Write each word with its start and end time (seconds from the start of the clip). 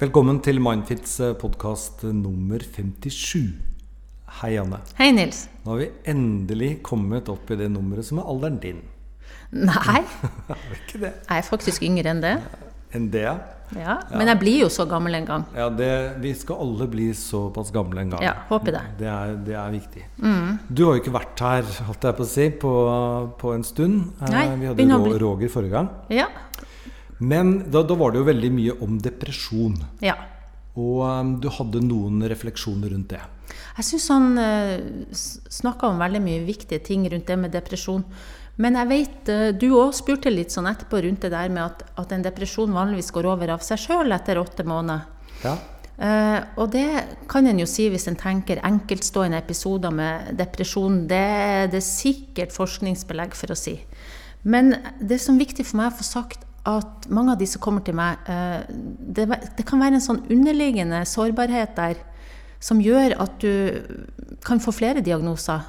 Velkommen 0.00 0.38
til 0.40 0.56
Mindfits 0.64 1.18
podkast 1.42 2.06
nummer 2.16 2.62
57. 2.64 3.50
Hei, 4.40 4.54
Anne. 4.56 4.78
Hei, 4.96 5.10
Nils. 5.12 5.42
Nå 5.66 5.74
har 5.74 5.82
vi 5.82 5.88
endelig 6.08 6.70
kommet 6.86 7.28
opp 7.28 7.50
i 7.52 7.58
det 7.60 7.68
nummeret 7.74 8.08
som 8.08 8.22
er 8.22 8.30
alderen 8.32 8.56
din. 8.62 8.80
Nei, 9.52 10.00
ikke 10.78 11.02
det? 11.02 11.12
jeg 11.12 11.42
er 11.42 11.44
faktisk 11.50 11.84
yngre 11.84 12.14
enn 12.14 12.24
det. 12.24 12.34
Enn 12.96 13.10
det, 13.12 13.26
ja. 13.28 13.36
Ja, 13.76 14.00
Men 14.10 14.26
jeg 14.26 14.38
blir 14.40 14.62
jo 14.64 14.68
så 14.72 14.82
gammel 14.90 15.14
en 15.14 15.26
gang. 15.28 15.44
ja 15.54 15.68
det, 15.70 15.90
vi 16.18 16.32
skal 16.34 16.58
alle 16.64 16.88
bli 16.90 17.12
såpass 17.14 17.68
gamle 17.70 18.02
en 18.02 18.16
gang. 18.16 18.24
Ja, 18.24 18.32
håper 18.48 18.74
det. 18.74 18.80
Det 18.98 19.06
er, 19.06 19.36
det 19.46 19.54
er 19.54 19.70
viktig. 19.76 20.02
Du 20.66 20.82
har 20.86 20.96
jo 20.96 21.02
ikke 21.04 21.14
vært 21.14 21.44
her 21.44 21.68
holdt 21.86 22.08
jeg 22.08 22.18
på 22.18 22.24
å 22.24 22.30
si, 22.32 22.48
på, 22.64 22.72
på 23.38 23.52
en 23.54 23.66
stund. 23.68 24.00
Eh, 24.18 24.32
Nei, 24.34 24.46
vi 24.58 24.88
hadde 24.88 25.20
Roger 25.22 25.52
forrige 25.52 25.76
gang. 25.76 25.92
Ja. 26.10 26.26
Men 27.20 27.70
da, 27.70 27.84
da 27.84 27.96
var 28.00 28.12
det 28.12 28.22
jo 28.22 28.28
veldig 28.30 28.50
mye 28.56 28.76
om 28.84 29.00
depresjon. 29.02 29.78
ja. 30.04 30.18
Og 30.78 31.00
um, 31.02 31.32
du 31.42 31.48
hadde 31.50 31.80
noen 31.82 32.22
refleksjoner 32.30 32.92
rundt 32.94 33.10
det. 33.10 33.20
Jeg 33.76 33.86
syns 33.88 34.04
han 34.12 34.28
uh, 34.38 34.78
snakka 35.50 35.90
om 35.90 35.98
veldig 36.00 36.20
mye 36.22 36.44
viktige 36.46 36.78
ting 36.86 37.08
rundt 37.10 37.26
det 37.26 37.36
med 37.40 37.52
depresjon. 37.52 38.04
Men 38.60 38.76
jeg 38.76 38.88
vet, 38.90 39.28
eh, 39.32 39.50
du 39.56 39.70
òg 39.78 39.94
spurte 39.96 40.28
litt 40.28 40.52
sånn 40.52 40.68
etterpå 40.68 40.98
rundt 41.00 41.22
det 41.24 41.30
der 41.32 41.48
med 41.52 41.62
at, 41.64 41.84
at 42.02 42.10
en 42.12 42.24
depresjon 42.26 42.74
vanligvis 42.76 43.08
går 43.14 43.28
over 43.30 43.54
av 43.54 43.62
seg 43.64 43.80
sjøl 43.80 44.12
etter 44.12 44.36
åtte 44.36 44.66
måneder. 44.68 45.06
Ja. 45.46 45.54
Uh, 46.00 46.38
og 46.60 46.70
det 46.72 46.84
kan 47.28 47.48
en 47.48 47.60
jo 47.60 47.66
si 47.68 47.86
hvis 47.92 48.06
en 48.08 48.18
tenker 48.20 48.60
enkeltstående 48.64 49.40
episoder 49.40 49.92
med 49.92 50.34
depresjon. 50.36 51.02
Det 51.08 51.24
er 51.40 51.72
det 51.72 51.80
sikkert 51.86 52.52
forskningsbelegg 52.52 53.36
for 53.36 53.52
å 53.52 53.58
si. 53.58 53.78
Men 54.44 54.74
det 55.00 55.20
som 55.24 55.36
er 55.36 55.46
viktig 55.46 55.66
for 55.68 55.80
meg 55.80 55.92
å 55.94 55.98
få 56.02 56.08
sagt, 56.08 56.44
at 56.68 57.08
mange 57.08 57.34
av 57.34 57.40
de 57.40 57.48
som 57.48 57.62
kommer 57.62 57.84
til 57.86 57.96
meg, 57.96 58.20
eh, 58.28 58.66
det, 58.68 59.26
det 59.56 59.66
kan 59.68 59.80
være 59.80 59.96
en 59.96 60.04
sånn 60.04 60.24
underliggende 60.28 61.02
sårbarhet 61.08 61.76
der 61.78 62.02
som 62.60 62.82
gjør 62.84 63.16
at 63.22 63.38
du 63.40 63.80
kan 64.44 64.60
få 64.60 64.74
flere 64.76 65.04
diagnoser. 65.04 65.64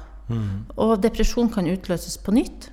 Og 0.80 0.94
depresjon 1.02 1.50
kan 1.52 1.66
utløses 1.68 2.16
på 2.20 2.32
nytt. 2.32 2.70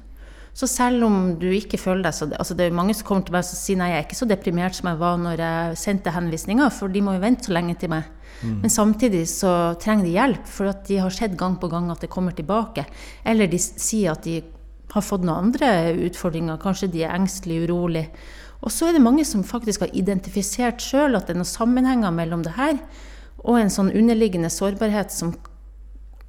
Så 0.55 0.67
selv 0.67 1.05
om 1.07 1.17
du 1.39 1.47
ikke 1.53 1.79
føler 1.79 2.07
deg 2.07 2.15
så 2.15 2.25
altså 2.27 2.55
Det 2.57 2.65
er 2.65 2.71
jo 2.71 2.77
mange 2.79 2.95
som 2.97 3.05
kommer 3.07 3.25
til 3.27 3.35
meg 3.35 3.45
og 3.45 3.57
sier 3.61 3.79
nei, 3.79 3.91
jeg 3.91 3.99
er 3.99 4.07
ikke 4.07 4.17
så 4.17 4.27
deprimert 4.27 4.75
som 4.75 4.89
jeg 4.89 4.99
var 4.99 5.19
når 5.21 5.43
jeg 5.43 5.79
sendte 5.79 6.13
henvisninger, 6.15 6.71
for 6.75 6.91
de 6.91 7.03
må 7.05 7.15
jo 7.15 7.23
vente 7.23 7.47
så 7.47 7.55
lenge 7.55 7.77
til 7.79 7.93
meg. 7.93 8.07
Men 8.41 8.71
samtidig 8.71 9.25
så 9.27 9.75
trenger 9.81 10.07
de 10.07 10.15
hjelp, 10.15 10.45
for 10.47 10.71
at 10.71 10.85
de 10.87 10.99
har 11.01 11.11
sett 11.11 11.35
gang 11.39 11.57
på 11.59 11.67
gang 11.71 11.89
at 11.91 12.03
det 12.03 12.11
kommer 12.11 12.35
tilbake. 12.35 12.85
Eller 13.27 13.51
de 13.51 13.59
sier 13.59 14.13
at 14.13 14.23
de 14.23 14.39
har 14.93 15.05
fått 15.05 15.25
noen 15.25 15.49
andre 15.49 15.93
utfordringer. 16.07 16.59
Kanskje 16.61 16.91
de 16.93 17.03
er 17.05 17.15
engstelige, 17.15 17.67
urolig. 17.69 18.07
Og 18.59 18.73
så 18.73 18.89
er 18.89 18.97
det 18.97 19.03
mange 19.05 19.23
som 19.27 19.45
faktisk 19.47 19.85
har 19.85 19.93
identifisert 19.95 20.81
sjøl 20.83 21.15
at 21.15 21.27
det 21.27 21.35
er 21.35 21.39
noen 21.39 21.47
sammenhenger 21.47 22.11
mellom 22.11 22.43
det 22.43 22.57
her 22.57 22.79
og 23.39 23.59
en 23.59 23.71
sånn 23.71 23.91
underliggende 23.95 24.49
sårbarhet 24.51 25.13
som 25.15 25.31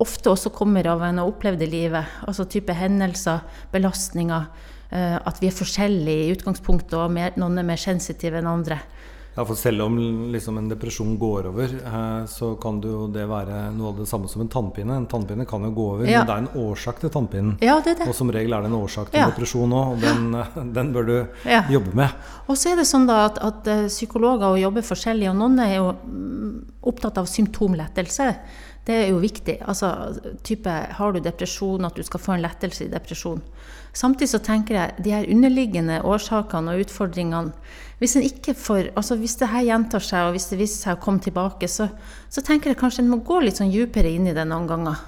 ofte 0.00 0.30
også 0.30 0.52
kommer 0.54 0.86
av 0.88 1.02
en 1.04 1.18
har 1.20 1.28
opplevd 1.28 1.64
i 1.66 1.70
livet. 1.70 2.20
Altså 2.24 2.46
type 2.48 2.72
hendelser, 2.72 3.42
belastninger. 3.72 4.46
eh, 4.90 5.16
At 5.16 5.40
vi 5.40 5.48
er 5.48 5.56
forskjellige 5.56 6.28
i 6.28 6.32
utgangspunktet, 6.36 6.94
og 6.94 7.10
noen 7.36 7.58
er 7.58 7.66
mer 7.66 7.76
sensitive 7.76 8.38
enn 8.38 8.46
andre. 8.46 8.78
Ja, 9.36 9.44
for 9.46 9.54
selv 9.54 9.82
om 9.84 9.94
liksom 10.32 10.56
en 10.58 10.68
depresjon 10.68 11.12
går 11.18 11.46
over, 11.52 11.64
eh, 11.64 12.24
så 12.26 12.48
kan 12.60 12.80
det 12.82 12.88
jo 12.90 13.06
det 13.14 13.28
være 13.30 13.70
noe 13.76 13.92
av 13.92 13.98
det 14.00 14.06
samme 14.10 14.28
som 14.28 14.42
en 14.42 14.48
tannpine. 14.50 14.90
En 14.96 15.06
tannpine 15.06 15.46
kan 15.46 15.62
jo 15.62 15.70
gå 15.70 15.84
over, 15.94 16.04
Ja. 16.10 16.24
men 16.24 16.26
det 16.26 16.34
er 16.34 16.38
en 16.38 16.64
årsak 16.66 16.98
til 17.00 17.10
tannpinen. 17.10 17.52
Ja, 17.62 17.80
det 17.80 18.00
er 18.00 18.08
Og 18.08 18.14
som 18.14 18.28
regel 18.30 18.52
er 18.52 18.62
det 18.62 18.72
en 18.72 18.80
årsak 18.80 19.10
til 19.10 19.20
Ja. 19.20 19.30
depresjon 19.30 19.70
òg, 19.70 19.92
og 19.92 20.00
den, 20.00 20.34
eh, 20.34 20.72
den 20.74 20.92
bør 20.92 21.06
du 21.06 21.26
jobbe 21.70 21.94
med. 21.94 22.10
Og 22.48 22.56
så 22.56 22.72
er 22.72 22.76
det 22.76 22.86
sånn 22.86 23.06
da 23.06 23.26
at, 23.26 23.38
at 23.38 23.66
eh, 23.68 23.86
psykologer 23.86 24.58
jobber 24.60 24.82
forskjellig, 24.82 25.30
og 25.30 25.36
noen 25.36 25.60
er 25.60 25.76
jo 25.76 25.92
mm, 25.92 26.64
opptatt 26.82 27.18
av 27.18 27.26
symptomlettelse. 27.26 28.36
Det 28.86 28.96
er 28.96 29.10
jo 29.10 29.20
viktig. 29.20 29.58
Altså 29.68 29.90
type 30.46 30.72
har 30.96 31.12
du 31.12 31.20
depresjon, 31.20 31.84
at 31.84 31.96
du 31.96 32.02
skal 32.06 32.22
få 32.22 32.34
en 32.36 32.44
lettelse 32.44 32.86
i 32.86 32.92
depresjon. 32.92 33.42
Samtidig 33.92 34.30
så 34.32 34.40
tenker 34.44 34.76
jeg 34.76 35.04
de 35.04 35.12
her 35.14 35.28
underliggende 35.28 35.98
årsakene 36.06 36.72
og 36.72 36.84
utfordringene 36.84 37.50
Hvis 37.98 38.14
en 38.16 38.22
ikke 38.22 38.54
får, 38.54 38.92
altså 38.96 39.16
hvis 39.20 39.34
det 39.36 39.48
her 39.50 39.64
gjentar 39.66 40.00
seg, 40.00 40.26
og 40.26 40.30
hvis 40.32 40.46
det 40.48 40.56
viser 40.56 40.78
seg 40.86 40.96
å 40.96 41.00
komme 41.04 41.20
tilbake, 41.20 41.68
så, 41.68 41.90
så 42.32 42.40
tenker 42.40 42.70
jeg 42.70 42.78
kanskje 42.80 43.02
en 43.04 43.10
må 43.10 43.18
gå 43.26 43.42
litt 43.44 43.58
sånn 43.60 43.72
dypere 43.74 44.08
inn 44.08 44.30
i 44.30 44.32
det 44.32 44.46
noen 44.48 44.68
ganger. 44.70 45.02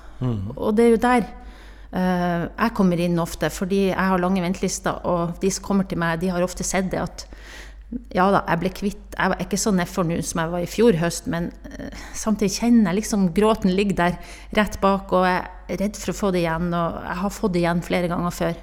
Og 0.57 0.75
det 0.77 0.85
er 0.85 0.91
jo 0.93 1.01
der 1.01 1.25
uh, 1.25 2.43
jeg 2.51 2.75
kommer 2.77 3.01
inn 3.01 3.17
ofte, 3.23 3.49
fordi 3.49 3.87
jeg 3.87 4.11
har 4.13 4.21
lange 4.21 4.45
ventelister, 4.45 5.01
og 5.09 5.41
de 5.41 5.51
som 5.51 5.65
kommer 5.65 5.89
til 5.89 6.03
meg, 6.03 6.21
de 6.21 6.29
har 6.35 6.45
ofte 6.45 6.67
sett 6.67 6.91
det 6.93 7.01
at 7.01 7.25
ja 8.15 8.27
da, 8.33 8.43
jeg 8.49 8.61
ble 8.63 8.71
kvitt 8.73 9.17
Jeg 9.17 9.35
er 9.35 9.43
ikke 9.45 9.59
så 9.61 9.73
nedfor 9.75 10.07
nå 10.09 10.17
som 10.25 10.41
jeg 10.41 10.53
var 10.55 10.65
i 10.65 10.69
fjor 10.71 10.97
høst, 11.01 11.27
men 11.33 11.51
eh, 11.69 12.05
samtidig 12.17 12.55
kjenner 12.57 12.91
jeg 12.91 13.03
liksom 13.03 13.27
gråten 13.37 13.75
ligger 13.77 13.99
der 13.99 14.15
rett 14.57 14.79
bak, 14.81 15.13
og 15.13 15.27
jeg 15.29 15.43
er 15.43 15.83
redd 15.83 15.99
for 16.01 16.13
å 16.13 16.17
få 16.17 16.31
det 16.33 16.45
igjen, 16.45 16.71
og 16.73 16.97
jeg 17.05 17.19
har 17.23 17.35
fått 17.37 17.55
det 17.57 17.63
igjen 17.65 17.83
flere 17.85 18.11
ganger 18.13 18.37
før. 18.37 18.63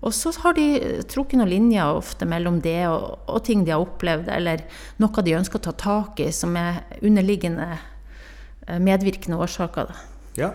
Og 0.00 0.14
så 0.16 0.32
har 0.40 0.56
de 0.56 0.66
eh, 0.78 1.02
trukket 1.04 1.36
noen 1.40 1.52
linjer 1.52 2.00
ofte 2.00 2.28
mellom 2.28 2.62
det 2.64 2.78
og, 2.88 3.26
og 3.28 3.44
ting 3.44 3.66
de 3.66 3.74
har 3.74 3.84
opplevd, 3.84 4.32
eller 4.32 4.64
noe 5.04 5.26
de 5.26 5.36
ønsker 5.36 5.60
å 5.60 5.66
ta 5.68 5.76
tak 5.84 6.24
i, 6.24 6.30
som 6.32 6.56
er 6.56 6.80
underliggende 7.02 7.68
eh, 7.76 8.80
medvirkende 8.80 9.40
årsaker. 9.44 9.92
Da. 9.92 10.08
Ja, 10.40 10.52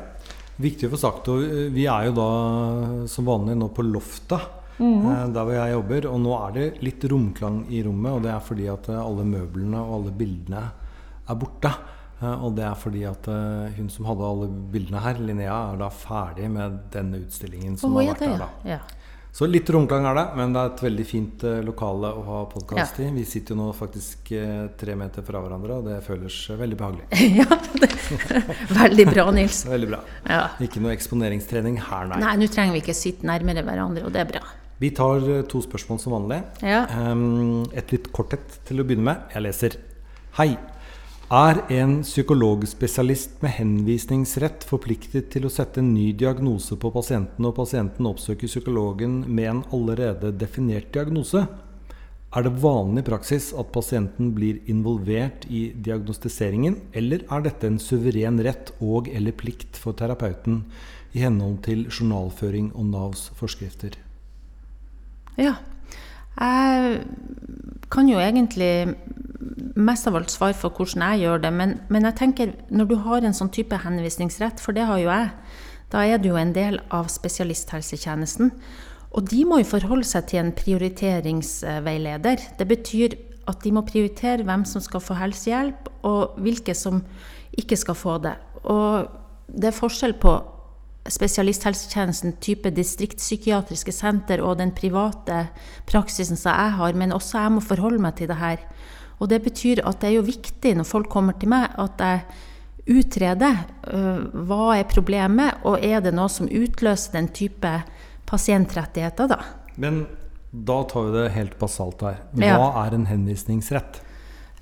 Viktig 0.56 0.88
å 0.88 0.94
få 0.94 1.00
sagt. 1.00 1.28
Og 1.31 1.44
vi 1.75 1.84
er 1.91 2.07
jo 2.07 2.13
da 2.16 2.29
som 3.12 3.28
vanlig 3.28 3.57
nå 3.59 3.67
på 3.75 3.84
loftet. 3.84 4.40
Eh, 4.79 5.27
Der 5.31 5.43
hvor 5.45 5.53
jeg 5.55 5.71
jobber. 5.75 6.07
Og 6.11 6.19
nå 6.19 6.33
er 6.47 6.55
det 6.55 6.65
litt 6.83 7.03
romklang 7.11 7.61
i 7.71 7.83
rommet, 7.85 8.11
og 8.17 8.23
det 8.25 8.31
er 8.33 8.41
fordi 8.43 8.67
at 8.71 8.89
eh, 8.89 8.99
alle 9.01 9.23
møblene 9.27 9.79
og 9.79 9.93
alle 9.99 10.11
bildene 10.19 10.63
er 11.29 11.35
borte. 11.39 11.71
Eh, 12.21 12.43
Og 12.43 12.55
det 12.55 12.65
er 12.67 12.75
fordi 12.75 13.05
at 13.07 13.25
hun 13.77 13.89
som 13.89 14.05
hadde 14.11 14.23
alle 14.33 14.47
bildene 14.71 15.01
her, 15.03 15.19
Linnea, 15.19 15.73
er 15.73 15.77
da 15.79 15.89
ferdig 15.89 16.49
med 16.51 16.79
denne 16.91 17.23
utstillingen 17.23 17.77
som 17.77 17.95
har 17.95 18.11
vært 18.13 18.19
det, 18.25 18.29
her. 18.35 18.37
da. 18.45 18.49
ja. 18.75 18.79
Så 19.35 19.43
litt 19.51 19.67
romklang 19.67 20.05
er 20.07 20.15
det, 20.15 20.23
men 20.39 20.53
det 20.55 20.61
er 20.61 20.69
et 20.69 20.81
veldig 20.85 21.05
fint 21.05 21.41
lokale 21.67 22.07
å 22.07 22.21
ha 22.23 22.37
podkast 22.47 23.01
i. 23.03 23.09
Vi 23.11 23.25
sitter 23.27 23.51
jo 23.51 23.65
nå 23.65 23.73
faktisk 23.75 24.29
tre 24.79 24.95
meter 24.95 25.25
fra 25.27 25.41
hverandre, 25.43 25.81
og 25.81 25.89
det 25.89 25.97
føles 26.05 26.37
veldig 26.55 26.77
behagelig. 26.79 27.09
ja 27.41 27.57
det, 27.75 27.89
veldig 28.71 29.05
bra, 29.11 29.25
Nils. 29.35 29.65
Veldig 29.75 29.89
bra. 29.91 29.99
Ja. 30.29 30.45
Ikke 30.63 30.79
noe 30.79 30.95
eksponeringstrening 30.95 31.81
her, 31.83 32.07
nei. 32.13 32.21
Nei, 32.23 32.35
nå 32.39 32.47
trenger 32.47 32.77
vi 32.77 32.85
ikke 32.85 32.95
sitte 32.95 33.27
nærmere 33.27 33.65
hverandre, 33.67 34.05
og 34.07 34.15
det 34.15 34.23
er 34.23 34.31
bra. 34.37 34.43
Vi 34.81 34.91
tar 34.91 35.23
eh, 35.29 35.43
to 35.47 35.61
spørsmål 35.63 35.99
som 36.03 36.15
vanlig. 36.17 36.41
Ja. 36.61 36.85
Et 37.75 37.91
litt 37.95 38.11
kort 38.15 38.35
et 38.35 38.57
til 38.67 38.81
å 38.81 38.87
begynne 38.87 39.07
med. 39.07 39.27
Jeg 39.35 39.45
leser. 39.47 39.77
Hei. 40.39 40.55
Er 41.33 41.57
en 41.73 42.03
psykologspesialist 42.05 43.39
med 43.41 43.55
henvisningsrett 43.55 44.61
forpliktet 44.69 45.31
til 45.33 45.47
å 45.47 45.49
sette 45.49 45.81
en 45.81 45.89
ny 45.95 46.11
diagnose 46.13 46.77
på 46.77 46.91
pasienten 46.93 47.41
når 47.41 47.55
pasienten 47.57 48.05
oppsøker 48.05 48.51
psykologen 48.51 49.23
med 49.25 49.49
en 49.49 49.63
allerede 49.73 50.29
definert 50.37 50.91
diagnose? 50.93 51.47
Er 52.35 52.45
det 52.45 52.53
vanlig 52.61 53.07
praksis 53.07 53.49
at 53.57 53.73
pasienten 53.73 54.35
blir 54.37 54.61
involvert 54.69 55.49
i 55.49 55.71
diagnostiseringen, 55.73 56.77
eller 56.93 57.25
er 57.25 57.45
dette 57.49 57.73
en 57.73 57.81
suveren 57.81 58.37
rett 58.45 58.75
og 58.77 59.09
eller 59.09 59.33
plikt 59.33 59.81
for 59.81 59.97
terapeuten 59.97 60.65
i 61.15 61.25
henhold 61.25 61.63
til 61.65 61.87
journalføring 61.89 62.69
og 62.75 62.91
Navs 62.93 63.31
forskrifter? 63.39 64.04
Ja. 65.41 65.57
Jeg 66.35 67.03
kan 67.91 68.09
jo 68.09 68.19
egentlig 68.19 68.96
mest 69.75 70.07
av 70.07 70.18
alt 70.19 70.31
svare 70.31 70.56
for 70.57 70.73
hvordan 70.75 71.03
jeg 71.03 71.25
gjør 71.25 71.46
det, 71.46 71.51
men, 71.53 71.78
men 71.91 72.07
jeg 72.07 72.18
tenker 72.19 72.56
når 72.72 72.90
du 72.90 72.96
har 73.06 73.23
en 73.23 73.35
sånn 73.35 73.51
type 73.56 73.78
henvisningsrett, 73.84 74.59
for 74.63 74.75
det 74.75 74.88
har 74.88 75.00
jo 75.01 75.09
jeg, 75.12 75.29
da 75.94 76.03
er 76.03 76.19
du 76.19 76.31
jo 76.31 76.40
en 76.40 76.53
del 76.56 76.79
av 76.96 77.09
spesialisthelsetjenesten. 77.12 78.51
Og 79.16 79.29
de 79.31 79.44
må 79.47 79.62
jo 79.62 79.69
forholde 79.69 80.07
seg 80.07 80.28
til 80.31 80.41
en 80.41 80.56
prioriteringsveileder. 80.56 82.50
Det 82.59 82.67
betyr 82.67 83.16
at 83.47 83.62
de 83.63 83.72
må 83.75 83.85
prioritere 83.88 84.44
hvem 84.44 84.66
som 84.67 84.84
skal 84.84 85.03
få 85.03 85.16
helsehjelp, 85.19 85.91
og 86.08 86.40
hvilke 86.43 86.76
som 86.76 87.03
ikke 87.55 87.78
skal 87.79 87.96
få 87.96 88.17
det. 88.23 88.34
Og 88.64 89.08
det 89.47 89.70
er 89.70 89.78
forskjell 89.78 90.17
på 90.20 90.34
spesialisthelsetjenesten 91.09 92.37
type 92.41 92.72
distriktspsykiatriske 92.73 93.93
senter 93.93 94.41
og 94.41 94.57
den 94.57 94.72
private 94.75 95.46
praksisen 95.90 96.37
som 96.40 96.55
jeg 96.55 96.78
har, 96.79 96.97
men 96.97 97.13
også 97.13 97.43
jeg 97.43 97.53
må 97.55 97.61
forholde 97.61 98.02
meg 98.02 98.16
til 98.17 98.31
det 98.31 98.40
her. 98.40 98.63
Og 99.22 99.29
det 99.31 99.43
betyr 99.46 99.84
at 99.85 100.02
det 100.02 100.09
er 100.09 100.17
jo 100.17 100.25
viktig 100.28 100.73
når 100.75 100.87
folk 100.90 101.09
kommer 101.13 101.37
til 101.40 101.52
meg, 101.53 101.69
at 101.79 102.02
jeg 102.02 102.25
utreder 102.85 103.61
øh, 103.93 104.25
hva 104.46 104.75
er 104.79 104.90
problemet, 104.90 105.61
og 105.66 105.79
er 105.85 106.02
det 106.05 106.13
noe 106.13 106.29
som 106.29 106.49
utløser 106.49 107.16
den 107.16 107.29
type 107.34 107.72
pasientrettigheter, 108.29 109.29
da. 109.31 109.40
Men 109.81 110.03
da 110.52 110.81
tar 110.90 111.07
vi 111.07 111.16
det 111.17 111.31
helt 111.35 111.55
basalt 111.59 112.02
her. 112.05 112.19
Hva 112.34 112.46
Ja. 112.46 112.85
er 112.85 112.96
en 112.96 113.07
henvisningsrett? 113.09 114.02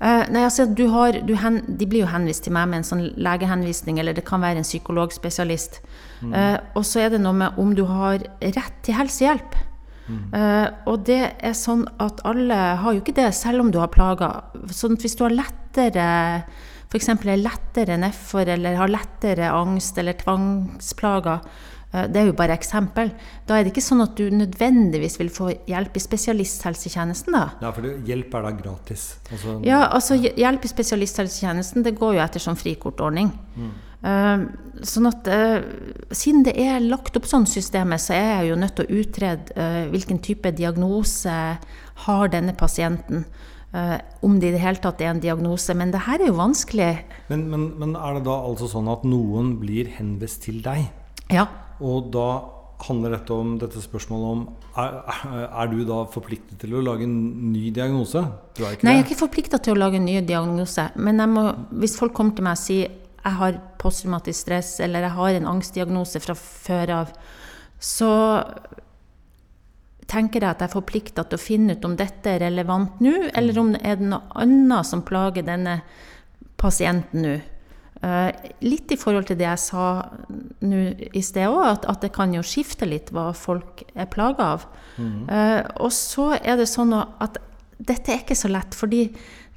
Eh, 0.04 0.24
nei, 0.34 0.42
altså, 0.44 0.66
du 0.68 0.84
har, 0.92 1.16
du 1.24 1.32
hen, 1.40 1.62
de 1.80 1.88
blir 1.88 2.04
jo 2.04 2.10
henvist 2.12 2.44
til 2.44 2.52
meg 2.56 2.68
med 2.68 2.82
en 2.82 2.88
sånn 2.88 3.04
legehenvisning, 3.16 4.00
eller 4.02 4.16
det 4.16 4.26
kan 4.28 4.42
være 4.44 4.60
en 4.60 4.66
psykologspesialist. 4.66 5.80
Eh, 6.28 6.58
og 6.76 6.84
så 6.84 7.06
er 7.06 7.14
det 7.14 7.22
noe 7.24 7.36
med 7.36 7.60
om 7.60 7.72
du 7.76 7.86
har 7.88 8.24
rett 8.44 8.76
til 8.84 8.98
helsehjelp. 8.98 9.56
Eh, 10.04 10.66
og 10.90 11.06
det 11.08 11.22
er 11.40 11.56
sånn 11.56 11.86
at 12.02 12.20
alle 12.28 12.60
har 12.82 12.92
jo 12.92 13.00
ikke 13.00 13.16
det, 13.16 13.30
selv 13.36 13.64
om 13.64 13.72
du 13.72 13.80
har 13.80 13.92
plager. 13.92 14.44
Sånn 14.68 14.98
at 14.98 15.04
hvis 15.06 15.16
du 15.16 15.24
har 15.24 15.36
lettere 15.36 16.08
f.eks. 16.94 17.08
er 17.10 17.40
lettere 17.40 17.96
nedfor 17.98 18.46
eller 18.54 18.76
har 18.78 18.92
lettere 18.92 19.48
angst 19.50 19.96
eller 19.98 20.14
tvangsplager, 20.20 21.40
det 22.10 22.20
er 22.20 22.26
jo 22.26 22.34
bare 22.36 22.56
eksempel. 22.58 23.12
Da 23.46 23.58
er 23.58 23.64
det 23.66 23.70
ikke 23.74 23.84
sånn 23.86 24.02
at 24.02 24.16
du 24.18 24.24
nødvendigvis 24.34 25.18
vil 25.20 25.30
få 25.30 25.52
hjelp 25.70 25.94
i 25.94 26.02
spesialisthelsetjenesten, 26.02 27.36
da. 27.36 27.44
Ja, 27.62 27.70
for 27.76 27.86
hjelp 27.86 28.34
er 28.34 28.42
da 28.48 28.52
gratis. 28.58 29.04
Altså, 29.30 29.56
Ja, 29.66 29.84
altså 29.94 30.16
hj- 30.18 30.34
hjelp 30.40 30.64
i 30.66 30.72
spesialisthelsetjenesten, 30.72 31.84
det 31.86 31.94
går 31.98 32.16
jo 32.16 32.24
etter 32.24 32.42
sånn 32.42 32.58
frikortordning. 32.58 33.30
Eh, 34.04 34.42
sånn 34.84 35.06
at 35.08 35.28
eh, 35.32 35.62
siden 36.12 36.42
det 36.44 36.56
er 36.60 36.80
lagt 36.84 37.16
opp 37.16 37.24
sånn 37.30 37.46
systemet, 37.48 38.02
så 38.04 38.12
er 38.18 38.28
jeg 38.42 38.50
jo 38.50 38.56
nødt 38.60 38.74
til 38.76 38.84
å 38.84 39.00
utrede 39.00 39.54
eh, 39.56 39.86
hvilken 39.94 40.18
type 40.20 40.50
diagnose 40.58 41.36
har 42.06 42.28
denne 42.28 42.52
pasienten. 42.58 43.24
Uh, 43.74 43.98
om 44.22 44.36
det 44.38 44.52
i 44.52 44.54
det 44.54 44.60
hele 44.62 44.78
tatt 44.78 45.00
er 45.02 45.08
en 45.10 45.18
diagnose. 45.18 45.74
Men 45.74 45.90
det 45.90 46.04
her 46.06 46.20
er 46.22 46.28
jo 46.28 46.36
vanskelig. 46.38 46.92
Men, 47.26 47.40
men, 47.50 47.64
men 47.80 47.96
er 47.98 48.14
det 48.14 48.20
da 48.28 48.36
altså 48.46 48.68
sånn 48.70 48.86
at 48.92 49.02
noen 49.02 49.56
blir 49.58 49.88
henvist 49.96 50.44
til 50.46 50.60
deg? 50.62 50.84
Ja. 51.34 51.48
Og 51.84 52.10
da 52.14 52.28
handler 52.84 53.14
dette 53.14 53.34
om 53.34 53.54
dette 53.60 53.80
spørsmålet 53.82 54.30
om 54.34 54.42
er, 54.80 54.96
er 55.46 55.70
du 55.70 55.84
da 55.88 56.02
forpliktet 56.10 56.58
til 56.60 56.74
å 56.76 56.82
lage 56.84 57.06
en 57.06 57.16
ny 57.52 57.68
diagnose? 57.74 58.24
Nei, 58.58 58.74
jeg 58.74 58.90
er 58.90 59.04
ikke 59.04 59.22
forplikta 59.22 59.60
til 59.62 59.76
å 59.76 59.80
lage 59.84 60.00
en 60.00 60.06
ny 60.08 60.18
diagnose. 60.26 60.88
Men 60.98 61.22
må, 61.32 61.46
hvis 61.80 61.96
folk 62.00 62.14
kommer 62.16 62.36
til 62.36 62.46
meg 62.46 62.58
og 62.58 62.64
sier 62.64 63.00
jeg 63.24 63.38
har 63.38 63.56
posttraumatisk 63.80 64.42
stress 64.44 64.74
eller 64.84 65.06
jeg 65.06 65.16
har 65.16 65.36
en 65.38 65.46
angstdiagnose 65.54 66.20
fra 66.20 66.34
før 66.36 66.92
av, 66.98 67.14
så 67.80 68.10
tenker 70.10 70.44
jeg 70.44 70.50
at 70.50 70.60
jeg 70.60 70.68
er 70.68 70.74
forplikta 70.74 71.24
til 71.24 71.38
å 71.38 71.40
finne 71.40 71.76
ut 71.78 71.86
om 71.88 71.94
dette 71.96 72.34
er 72.34 72.42
relevant 72.44 73.00
nå, 73.00 73.14
eller 73.32 73.60
om 73.60 73.72
det 73.72 73.80
er 73.86 74.02
noe 74.02 74.28
annet 74.42 74.88
som 74.88 75.04
plager 75.06 75.46
denne 75.46 75.78
pasienten 76.60 77.24
nå. 77.24 77.34
Eh, 78.04 78.30
litt 78.66 78.90
i 78.92 78.98
forhold 79.00 79.30
til 79.30 79.38
det 79.40 79.46
jeg 79.46 79.60
sa 79.62 79.84
nå 80.66 80.80
i 81.14 81.22
sted 81.24 81.46
òg, 81.48 81.62
at, 81.70 81.86
at 81.88 82.02
det 82.04 82.10
kan 82.12 82.34
jo 82.34 82.42
skifte 82.44 82.84
litt 82.88 83.12
hva 83.14 83.32
folk 83.36 83.84
er 83.94 84.06
plaga 84.12 84.42
av. 84.56 84.66
Eh, 84.98 85.62
og 85.80 85.92
så 85.94 86.32
er 86.36 86.56
det 86.60 86.68
sånn 86.70 86.92
at 86.98 87.38
dette 87.78 88.12
er 88.12 88.18
ikke 88.22 88.36
så 88.38 88.48
lett, 88.52 88.74
fordi 88.76 89.02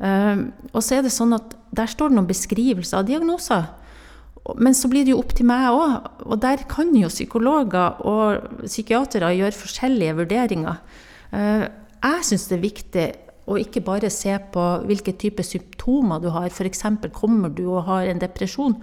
Eh, 0.03 0.37
og 0.73 0.83
så 0.83 0.99
er 0.99 1.03
det 1.07 1.15
sånn 1.15 1.39
at 1.39 1.55
der 1.79 1.87
står 1.87 2.11
det 2.11 2.17
noen 2.19 2.33
beskrivelser 2.33 2.99
av 2.99 3.07
diagnoser. 3.07 3.71
Men 4.55 4.77
så 4.79 4.89
blir 4.91 5.05
det 5.07 5.15
jo 5.15 5.21
opp 5.23 5.35
til 5.35 5.49
meg 5.49 5.67
òg, 5.75 6.11
og 6.27 6.39
der 6.43 6.63
kan 6.71 6.93
jo 6.95 7.11
psykologer 7.11 7.99
og 8.07 8.47
psykiatere 8.63 9.33
gjøre 9.35 9.57
forskjellige 9.57 10.17
vurderinger. 10.23 10.81
Eh, 11.33 11.67
Jeg 12.07 12.25
syns 12.29 12.47
det 12.47 12.57
er 12.59 12.63
viktig 12.63 13.07
å 13.51 13.57
ikke 13.59 13.83
bare 13.83 14.11
se 14.11 14.35
på 14.53 14.63
hvilke 14.87 15.15
type 15.19 15.43
symptomer 15.43 16.21
du 16.23 16.29
har. 16.31 16.47
F.eks. 16.51 16.85
kommer 17.15 17.51
du 17.51 17.65
og 17.67 17.87
har 17.89 18.07
en 18.07 18.19
depresjon. 18.23 18.77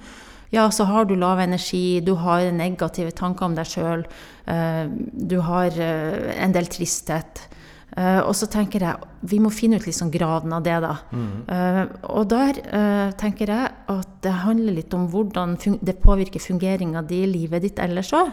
Ja, 0.52 0.68
så 0.70 0.86
har 0.86 1.06
du 1.06 1.16
lav 1.16 1.40
energi, 1.40 2.02
du 2.02 2.16
har 2.16 2.52
negative 2.52 3.12
tanker 3.12 3.46
om 3.46 3.56
deg 3.56 3.66
sjøl, 3.66 4.04
du 4.46 5.40
har 5.42 5.80
eh, 5.82 6.34
en 6.44 6.54
del 6.54 6.68
tristhet. 6.68 7.48
Eh, 7.94 8.20
og 8.26 8.34
så 8.34 8.48
tenker 8.50 8.82
jeg 8.82 9.10
vi 9.30 9.38
må 9.42 9.52
finne 9.54 9.78
ut 9.78 9.86
liksom 9.86 10.10
graden 10.14 10.54
av 10.56 10.64
det, 10.66 10.76
da. 10.82 10.94
Eh, 11.14 11.82
og 12.10 12.26
der 12.32 12.58
uh, 12.66 13.12
tenker 13.20 13.52
jeg 13.54 13.70
at 13.94 14.16
det 14.26 14.34
handler 14.44 14.78
litt 14.80 14.94
om 14.98 15.06
hvordan 15.12 15.56
det 15.80 16.00
påvirker 16.02 16.42
fungeringa 16.42 17.04
di 17.06 17.22
i 17.24 17.30
livet 17.30 17.64
ditt 17.64 17.82
ellers 17.84 18.12
òg. 18.18 18.32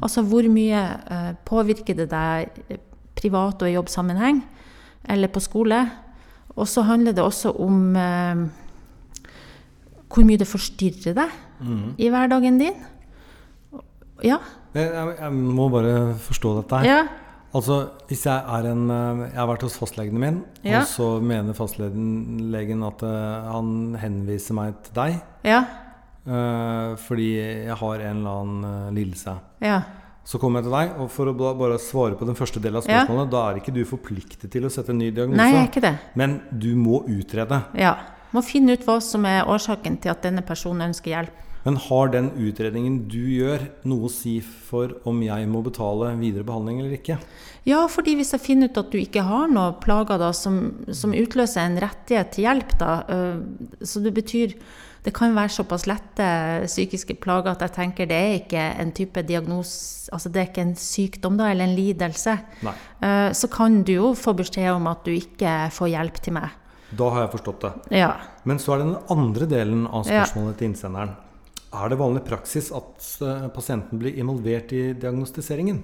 Altså 0.00 0.22
hvor 0.28 0.46
mye 0.52 0.84
påvirker 1.48 1.98
det 1.98 2.10
deg 2.12 2.78
privat 3.18 3.62
og 3.62 3.68
i 3.68 3.74
jobbsammenheng, 3.74 4.42
eller 5.10 5.32
på 5.32 5.42
skole. 5.42 5.80
Og 6.54 6.68
så 6.68 6.84
handler 6.86 7.16
det 7.16 7.24
også 7.24 7.52
om 7.60 7.94
hvor 10.10 10.26
mye 10.26 10.40
det 10.40 10.48
forstyrrer 10.48 11.16
deg 11.16 12.00
i 12.00 12.10
hverdagen 12.12 12.60
din. 12.60 12.76
Ja. 14.24 14.38
Jeg, 14.76 14.92
jeg 14.92 15.32
må 15.32 15.68
bare 15.72 16.14
forstå 16.20 16.54
dette 16.60 16.80
her. 16.80 16.92
ja. 16.92 17.29
Altså, 17.52 17.76
hvis 18.06 18.24
jeg 18.28 18.44
er 18.46 18.66
en 18.70 18.90
eh, 18.94 19.22
Jeg 19.32 19.38
har 19.40 19.48
vært 19.50 19.64
hos 19.66 19.76
fastlegen 19.80 20.18
min, 20.22 20.42
Ja. 20.62 20.80
og 20.80 20.86
så 20.86 21.20
mener 21.22 21.52
fastlegen 21.56 22.84
at 22.86 23.02
eh, 23.02 23.48
han 23.52 23.96
henviser 23.98 24.54
meg 24.54 24.74
til 24.86 24.94
deg 24.94 25.16
Ja. 25.44 25.64
eh, 26.26 26.94
fordi 26.96 27.30
jeg 27.66 27.76
har 27.76 27.94
en 28.00 28.16
eller 28.20 28.44
annen 28.44 28.94
lidelse. 28.94 29.34
Ja. 29.60 29.80
Så 30.24 30.38
kommer 30.38 30.60
jeg 30.60 30.68
til 30.70 30.76
deg, 30.78 31.00
og 31.00 31.10
for 31.10 31.26
å 31.26 31.34
bare 31.34 31.78
svare 31.82 32.14
på 32.14 32.26
den 32.28 32.36
første 32.36 32.60
delen 32.62 32.76
av 32.76 32.86
Ja. 32.86 33.04
da 33.24 33.50
er 33.50 33.58
ikke 33.58 33.74
du 33.74 33.84
forpliktet 33.84 34.50
til 34.50 34.62
å 34.62 34.70
sette 34.70 34.90
en 34.90 34.98
ny 34.98 35.10
diagnose. 35.10 35.36
Nei, 35.36 35.66
ikke 35.66 35.80
det. 35.80 35.98
Men 36.14 36.42
du 36.56 36.76
må 36.76 37.02
utrede. 37.08 37.64
Ja. 37.74 37.96
Må 38.32 38.44
finne 38.44 38.72
ut 38.74 38.84
hva 38.86 39.00
som 39.02 39.24
er 39.26 39.42
årsaken 39.44 40.00
til 40.00 40.10
at 40.10 40.22
denne 40.22 40.42
personen 40.46 40.92
ønsker 40.92 41.10
hjelp. 41.10 41.32
Men 41.64 41.76
har 41.76 42.08
den 42.08 42.30
utredningen 42.40 43.02
du 43.12 43.18
gjør, 43.20 43.66
noe 43.84 44.08
å 44.08 44.12
si 44.12 44.38
for 44.40 44.94
om 45.08 45.18
jeg 45.22 45.48
må 45.50 45.60
betale 45.66 46.14
videre 46.20 46.46
behandling 46.48 46.80
eller 46.80 46.94
ikke? 46.96 47.18
Ja, 47.68 47.82
fordi 47.92 48.14
hvis 48.16 48.32
jeg 48.32 48.40
finner 48.40 48.70
ut 48.70 48.78
at 48.80 48.88
du 48.92 48.96
ikke 49.00 49.24
har 49.26 49.50
noe 49.52 49.74
plager 49.82 50.16
da, 50.22 50.30
som, 50.32 50.60
som 50.96 51.12
utløser 51.12 51.66
en 51.66 51.76
rettighet 51.82 52.32
til 52.32 52.46
hjelp, 52.46 52.72
da, 52.80 52.94
øh, 53.12 53.42
så 53.84 54.00
det 54.00 54.14
betyr 54.16 54.54
det 55.04 55.14
kan 55.16 55.32
være 55.36 55.48
såpass 55.52 55.86
lette 55.88 56.24
psykiske 56.66 57.14
plager 57.22 57.54
at 57.54 57.62
jeg 57.64 57.72
tenker 57.76 58.08
det 58.08 58.16
er 58.20 58.34
ikke 58.42 58.64
en 58.82 58.90
type 58.96 59.22
diagnos, 59.24 59.70
altså 60.12 60.28
det 60.32 60.42
er 60.42 60.50
ikke 60.50 60.64
en 60.66 60.74
sykdom 60.76 61.38
da, 61.40 61.46
eller 61.52 61.68
en 61.68 61.76
lidelse. 61.76 62.34
Nei. 62.66 62.74
Eh, 63.00 63.30
Så 63.36 63.48
kan 63.52 63.82
du 63.82 63.94
jo 63.94 64.10
få 64.14 64.34
beskjed 64.36 64.68
om 64.74 64.86
at 64.92 65.04
du 65.04 65.12
ikke 65.14 65.70
får 65.72 65.92
hjelp 65.94 66.20
til 66.20 66.36
meg. 66.36 66.50
Da 66.96 67.08
har 67.14 67.24
jeg 67.24 67.32
forstått 67.36 67.64
det. 67.64 67.96
Ja. 68.02 68.12
Men 68.44 68.58
så 68.60 68.74
er 68.74 68.82
det 68.82 68.90
den 68.90 69.16
andre 69.16 69.46
delen 69.48 69.86
av 69.86 70.08
Ja. 70.10 70.24
til 70.26 70.68
innsenderen. 70.68 71.16
Er 71.70 71.90
det 71.90 72.00
vanlig 72.00 72.24
praksis 72.26 72.72
at 72.74 73.04
eh, 73.22 73.46
pasienten 73.54 74.00
blir 74.00 74.16
involvert 74.18 74.72
i 74.74 74.90
diagnostiseringen? 74.98 75.82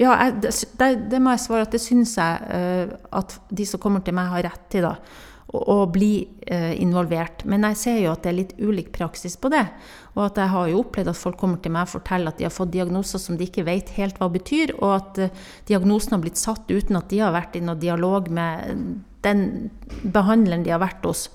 Ja, 0.00 0.14
jeg, 0.16 0.38
det, 0.40 0.88
det, 1.12 1.20
må 1.20 1.34
jeg 1.34 1.42
svare 1.44 1.66
at 1.66 1.74
det 1.74 1.82
syns 1.84 2.14
jeg 2.16 2.46
eh, 2.56 2.94
at 3.12 3.36
de 3.52 3.66
som 3.68 3.82
kommer 3.82 4.00
til 4.04 4.16
meg, 4.16 4.30
har 4.32 4.46
rett 4.48 4.64
til. 4.72 4.86
da, 4.88 4.94
Å, 5.52 5.76
bli 5.92 6.14
eh, 6.48 6.72
involvert. 6.80 7.44
Men 7.44 7.68
jeg 7.68 7.80
ser 7.82 7.98
jo 8.00 8.14
at 8.14 8.24
det 8.24 8.30
er 8.32 8.38
litt 8.38 8.54
ulik 8.56 8.88
praksis 8.96 9.36
på 9.36 9.52
det. 9.52 9.66
Og 10.14 10.24
at 10.30 10.40
jeg 10.40 10.52
har 10.54 10.72
jo 10.72 10.80
opplevd 10.80 11.12
at 11.12 11.20
folk 11.20 11.36
kommer 11.44 11.60
til 11.60 11.76
meg 11.76 11.84
og 11.90 11.92
forteller 11.98 12.32
at 12.32 12.40
de 12.40 12.48
har 12.48 12.56
fått 12.56 12.72
diagnoser 12.72 13.20
som 13.20 13.36
de 13.36 13.50
ikke 13.50 13.66
vet 13.68 13.92
helt 13.98 14.16
hva 14.16 14.30
betyr, 14.32 14.72
og 14.80 14.96
at 14.96 15.22
diagnosen 15.68 16.16
har 16.16 16.24
blitt 16.24 16.40
satt 16.40 16.72
uten 16.72 16.96
at 16.96 17.12
de 17.12 17.20
har 17.20 17.36
vært 17.36 17.60
i 17.60 17.64
noen 17.64 17.84
dialog 17.84 18.32
med 18.32 18.80
den 19.28 19.46
behandleren 20.08 20.64
de 20.64 20.72
har 20.72 20.80
vært 20.80 21.04
hos. 21.04 21.28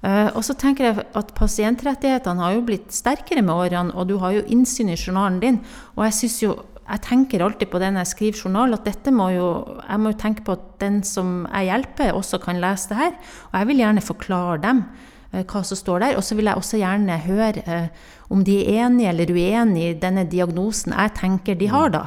Eh, 0.00 0.28
og 0.32 0.40
så 0.46 0.56
tenker 0.56 0.86
jeg 0.86 1.04
at 1.18 1.34
Pasientrettighetene 1.36 2.40
har 2.40 2.56
jo 2.56 2.64
blitt 2.64 2.88
sterkere 2.94 3.44
med 3.44 3.52
årene, 3.52 3.94
og 3.94 4.08
du 4.08 4.16
har 4.22 4.38
jo 4.38 4.46
innsyn 4.48 4.92
i 4.92 4.98
journalen 4.98 5.40
din. 5.42 5.60
Og 5.98 6.06
jeg 6.08 6.16
synes 6.22 6.38
jo, 6.44 6.54
jeg 6.90 7.04
tenker 7.04 7.44
alltid 7.44 7.70
på 7.70 7.78
det 7.78 7.92
når 7.92 8.02
jeg 8.02 8.12
skriver 8.14 8.42
journal, 8.44 8.74
at 8.74 8.88
dette 8.88 9.12
må 9.14 9.28
jo, 9.34 9.46
jeg 9.84 10.02
må 10.02 10.10
jo 10.10 10.20
tenke 10.24 10.46
på 10.46 10.56
at 10.56 10.66
den 10.82 11.00
som 11.06 11.44
jeg 11.44 11.68
hjelper, 11.68 12.16
også 12.16 12.40
kan 12.42 12.58
lese 12.62 12.90
det 12.90 12.98
her. 12.98 13.14
Og 13.52 13.60
jeg 13.60 13.70
vil 13.70 13.82
gjerne 13.84 14.06
forklare 14.08 14.58
dem 14.64 14.82
eh, 15.30 15.44
hva 15.44 15.62
som 15.66 15.78
står 15.78 16.06
der. 16.06 16.18
Og 16.18 16.26
så 16.26 16.38
vil 16.38 16.50
jeg 16.50 16.62
også 16.62 16.80
gjerne 16.80 17.20
høre 17.28 17.64
eh, 17.66 18.10
om 18.32 18.42
de 18.46 18.58
er 18.64 18.86
enig 18.86 19.06
eller 19.10 19.30
uenig 19.36 19.86
i 19.86 19.96
denne 20.00 20.24
diagnosen 20.30 20.96
jeg 20.96 21.16
tenker 21.20 21.60
de 21.60 21.70
har, 21.70 21.92
da. 21.94 22.04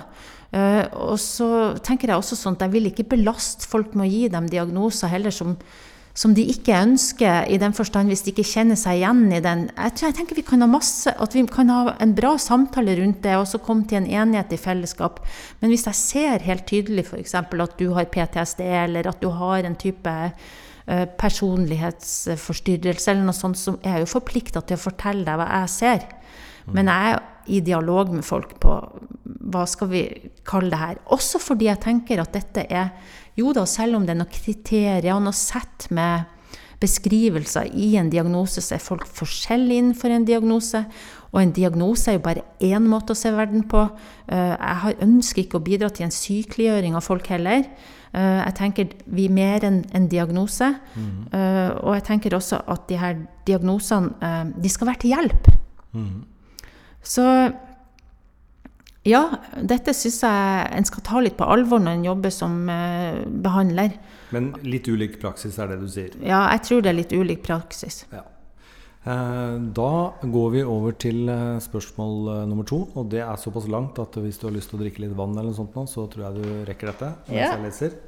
Eh, 0.54 0.84
og 1.00 1.16
så 1.22 1.48
tenker 1.86 2.12
jeg 2.12 2.20
også 2.20 2.38
sånn 2.38 2.58
at 2.60 2.68
jeg 2.68 2.76
vil 2.76 2.92
ikke 2.92 3.08
belaste 3.16 3.70
folk 3.70 3.96
med 3.98 4.10
å 4.10 4.12
gi 4.12 4.28
dem 4.34 4.50
diagnoser 4.52 5.10
heller 5.14 5.34
som 5.34 5.56
som 6.14 6.36
de 6.38 6.44
ikke 6.46 6.76
ønsker, 6.78 7.48
i 7.50 7.58
den 7.58 7.74
forstand 7.74 8.12
hvis 8.12 8.22
de 8.26 8.32
ikke 8.34 8.46
kjenner 8.46 8.78
seg 8.78 9.00
igjen 9.00 9.24
i 9.34 9.42
den. 9.42 9.64
Jeg, 9.72 9.94
tror, 9.98 10.12
jeg 10.12 10.18
tenker 10.20 10.38
vi 10.38 10.46
kan 10.46 10.62
ha 10.62 10.68
masse, 10.70 11.10
at 11.10 11.34
vi 11.34 11.42
kan 11.50 11.72
ha 11.74 11.96
en 12.04 12.14
bra 12.14 12.36
samtale 12.38 12.94
rundt 13.00 13.24
det, 13.26 13.34
og 13.40 13.48
så 13.50 13.62
komme 13.64 13.88
til 13.90 14.04
en 14.04 14.10
enighet 14.22 14.54
i 14.54 14.62
fellesskap. 14.62 15.24
Men 15.62 15.74
hvis 15.74 15.88
jeg 15.90 15.98
ser 15.98 16.46
helt 16.46 16.68
tydelig 16.70 17.08
f.eks. 17.08 17.34
at 17.42 17.80
du 17.80 17.88
har 17.98 18.12
PTSD, 18.14 18.62
eller 18.84 19.10
at 19.10 19.24
du 19.24 19.32
har 19.34 19.66
en 19.66 19.78
type 19.80 20.14
eh, 20.14 21.06
personlighetsforstyrrelse, 21.18 23.10
eller 23.10 23.26
noe 23.26 23.38
sånt, 23.38 23.58
så 23.58 23.80
er 23.82 23.98
jeg 23.98 24.06
jo 24.06 24.14
forplikta 24.14 24.62
til 24.62 24.78
å 24.78 24.86
fortelle 24.86 25.26
deg 25.26 25.42
hva 25.42 25.50
jeg 25.64 25.74
ser. 25.80 26.06
Men 26.70 26.94
jeg 26.94 27.16
er 27.16 27.24
i 27.52 27.60
dialog 27.66 28.14
med 28.14 28.24
folk 28.24 28.54
på 28.62 28.78
hva 29.54 29.66
skal 29.68 29.90
vi 29.92 30.04
kalle 30.48 30.72
det 30.72 30.80
her. 30.80 31.02
Også 31.16 31.42
fordi 31.42 31.68
jeg 31.68 31.82
tenker 31.84 32.22
at 32.22 32.36
dette 32.36 32.64
er 32.70 32.94
Jo 33.40 33.54
da, 33.56 33.66
selv 33.70 33.98
om 33.98 34.06
det 34.06 34.14
er 34.14 34.22
noen 34.22 34.34
kriterier 34.34 35.20
noe 35.22 35.36
sett 35.36 35.88
med 35.94 36.30
beskrivelser 36.84 37.70
i 37.80 37.94
en 38.00 38.10
diagnose, 38.12 38.62
så 38.62 38.76
er 38.76 38.84
folk 38.84 39.08
forskjellige 39.08 39.82
innenfor 39.82 40.12
en 40.12 40.28
diagnose. 40.28 40.84
Og 41.32 41.40
en 41.42 41.54
diagnose 41.56 42.12
er 42.12 42.18
jo 42.18 42.26
bare 42.26 42.44
én 42.62 42.86
måte 42.90 43.16
å 43.16 43.18
se 43.18 43.32
verden 43.34 43.64
på. 43.72 43.86
Jeg 44.28 44.80
har, 44.84 44.98
ønsker 45.02 45.46
ikke 45.46 45.62
å 45.62 45.66
bidra 45.66 45.90
til 45.94 46.08
en 46.08 46.14
sykeliggjøring 46.14 46.98
av 47.00 47.06
folk 47.06 47.30
heller. 47.32 47.64
Eh, 48.14 48.40
jeg 48.44 48.56
tenker 48.60 48.92
vi 49.16 49.26
er 49.30 49.34
mer 49.34 49.66
enn 49.66 49.80
en 49.96 50.10
diagnose. 50.12 50.70
Mm. 50.94 51.32
og 51.82 51.96
jeg 51.98 52.06
tenker 52.10 52.36
også 52.38 52.62
at 52.70 52.86
de 52.90 53.00
her 53.02 53.18
diagnosene 53.48 54.14
eh, 54.22 54.44
de 54.62 54.70
skal 54.70 54.92
være 54.92 55.02
til 55.06 55.16
hjelp. 55.16 55.54
Så 57.04 57.24
ja, 59.06 59.22
dette 59.60 59.92
syns 59.94 60.22
jeg 60.24 60.68
en 60.78 60.86
skal 60.88 61.04
ta 61.04 61.20
litt 61.20 61.36
på 61.38 61.44
alvor 61.50 61.80
når 61.84 61.98
en 61.98 62.06
jobber 62.08 62.32
som 62.32 62.70
eh, 62.72 63.24
behandler. 63.28 63.98
Men 64.32 64.54
litt 64.64 64.88
ulik 64.88 65.20
praksis 65.22 65.58
er 65.60 65.68
det 65.74 65.82
du 65.82 65.90
sier? 65.92 66.14
Ja, 66.24 66.46
jeg 66.56 66.64
tror 66.68 66.82
det 66.86 66.90
er 66.94 66.98
litt 67.02 67.12
ulik 67.14 67.44
praksis. 67.44 68.06
Ja. 68.14 68.24
Eh, 69.04 69.58
Da 69.76 69.90
går 70.24 70.50
vi 70.56 70.64
over 70.64 70.96
til 70.96 71.28
eh, 71.30 71.60
spørsmål 71.60 72.48
nummer 72.48 72.64
to. 72.70 72.80
Og 72.96 73.10
det 73.12 73.20
er 73.26 73.36
såpass 73.42 73.68
langt 73.68 74.00
at 74.00 74.16
hvis 74.24 74.40
du 74.40 74.48
har 74.48 74.56
lyst 74.56 74.72
til 74.72 74.80
å 74.80 74.84
drikke 74.86 75.04
litt 75.04 75.16
vann, 75.20 75.36
eller 75.36 75.52
noe 75.52 75.60
sånt 75.60 75.76
nå, 75.76 75.84
så 75.92 76.08
tror 76.10 76.30
jeg 76.30 76.42
du 76.42 76.66
rekker 76.72 76.94
dette. 76.94 77.12
mens 77.28 77.38
Ja. 77.38 77.52
jeg 77.58 77.64
leser. 77.68 78.00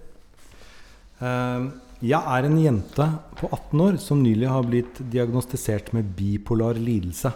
Jeg 2.06 2.20
er 2.28 2.44
en 2.46 2.58
jente 2.60 3.06
på 3.40 3.48
18 3.56 3.82
år 3.82 3.98
som 4.04 4.20
nylig 4.24 4.48
har 4.52 4.64
blitt 4.68 4.98
diagnostisert 5.12 5.94
med 5.96 6.10
bipolar 6.18 6.76
lidelse. 6.76 7.32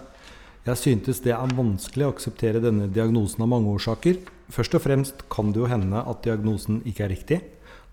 Jeg 0.68 0.76
syntes 0.76 1.22
det 1.24 1.32
er 1.32 1.54
vanskelig 1.56 2.04
å 2.04 2.12
akseptere 2.12 2.60
denne 2.60 2.90
diagnosen 2.92 3.46
av 3.46 3.48
mange 3.54 3.72
årsaker. 3.78 4.18
Først 4.52 4.76
og 4.76 4.84
fremst 4.84 5.24
kan 5.32 5.54
det 5.56 5.62
jo 5.62 5.70
hende 5.72 6.02
at 6.04 6.26
diagnosen 6.26 6.82
ikke 6.90 7.06
er 7.06 7.14
riktig. 7.14 7.38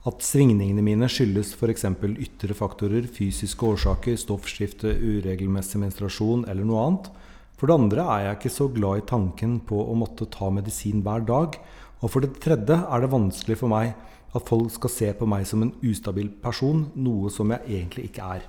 At 0.06 0.23
svingningene 0.26 0.82
mine 0.82 1.06
skyldes 1.11 1.52
f.eks. 1.54 1.85
ytre 2.26 2.56
faktorer, 2.58 3.06
fysiske 3.06 3.70
årsaker, 3.70 4.18
stoffskifte, 4.18 4.90
uregelmessig 4.99 5.80
menstruasjon 5.82 6.44
eller 6.50 6.66
noe 6.66 6.82
annet. 6.88 7.08
For 7.56 7.70
det 7.70 7.78
andre 7.78 8.08
er 8.16 8.25
jeg 8.25 8.38
ikke 8.40 8.54
så 8.56 8.68
glad 8.75 9.00
i 9.00 9.06
tanken 9.14 9.56
på 9.66 9.78
å 9.87 9.94
måtte 9.99 10.26
ta 10.30 10.50
medisin 10.50 11.06
hver 11.06 11.23
dag. 11.26 11.56
Og 12.02 12.12
for 12.12 12.23
det 12.23 12.35
tredje 12.42 12.82
er 12.82 13.02
det 13.02 13.14
vanskelig 13.14 13.61
for 13.62 13.73
meg 13.73 13.94
at 14.37 14.50
folk 14.50 14.75
skal 14.75 14.92
se 14.92 15.14
på 15.16 15.30
meg 15.30 15.46
som 15.49 15.62
en 15.62 15.75
ustabil 15.87 16.35
person, 16.42 16.88
noe 16.99 17.30
som 17.32 17.54
jeg 17.54 17.78
egentlig 17.78 18.11
ikke 18.11 18.35
er. 18.37 18.46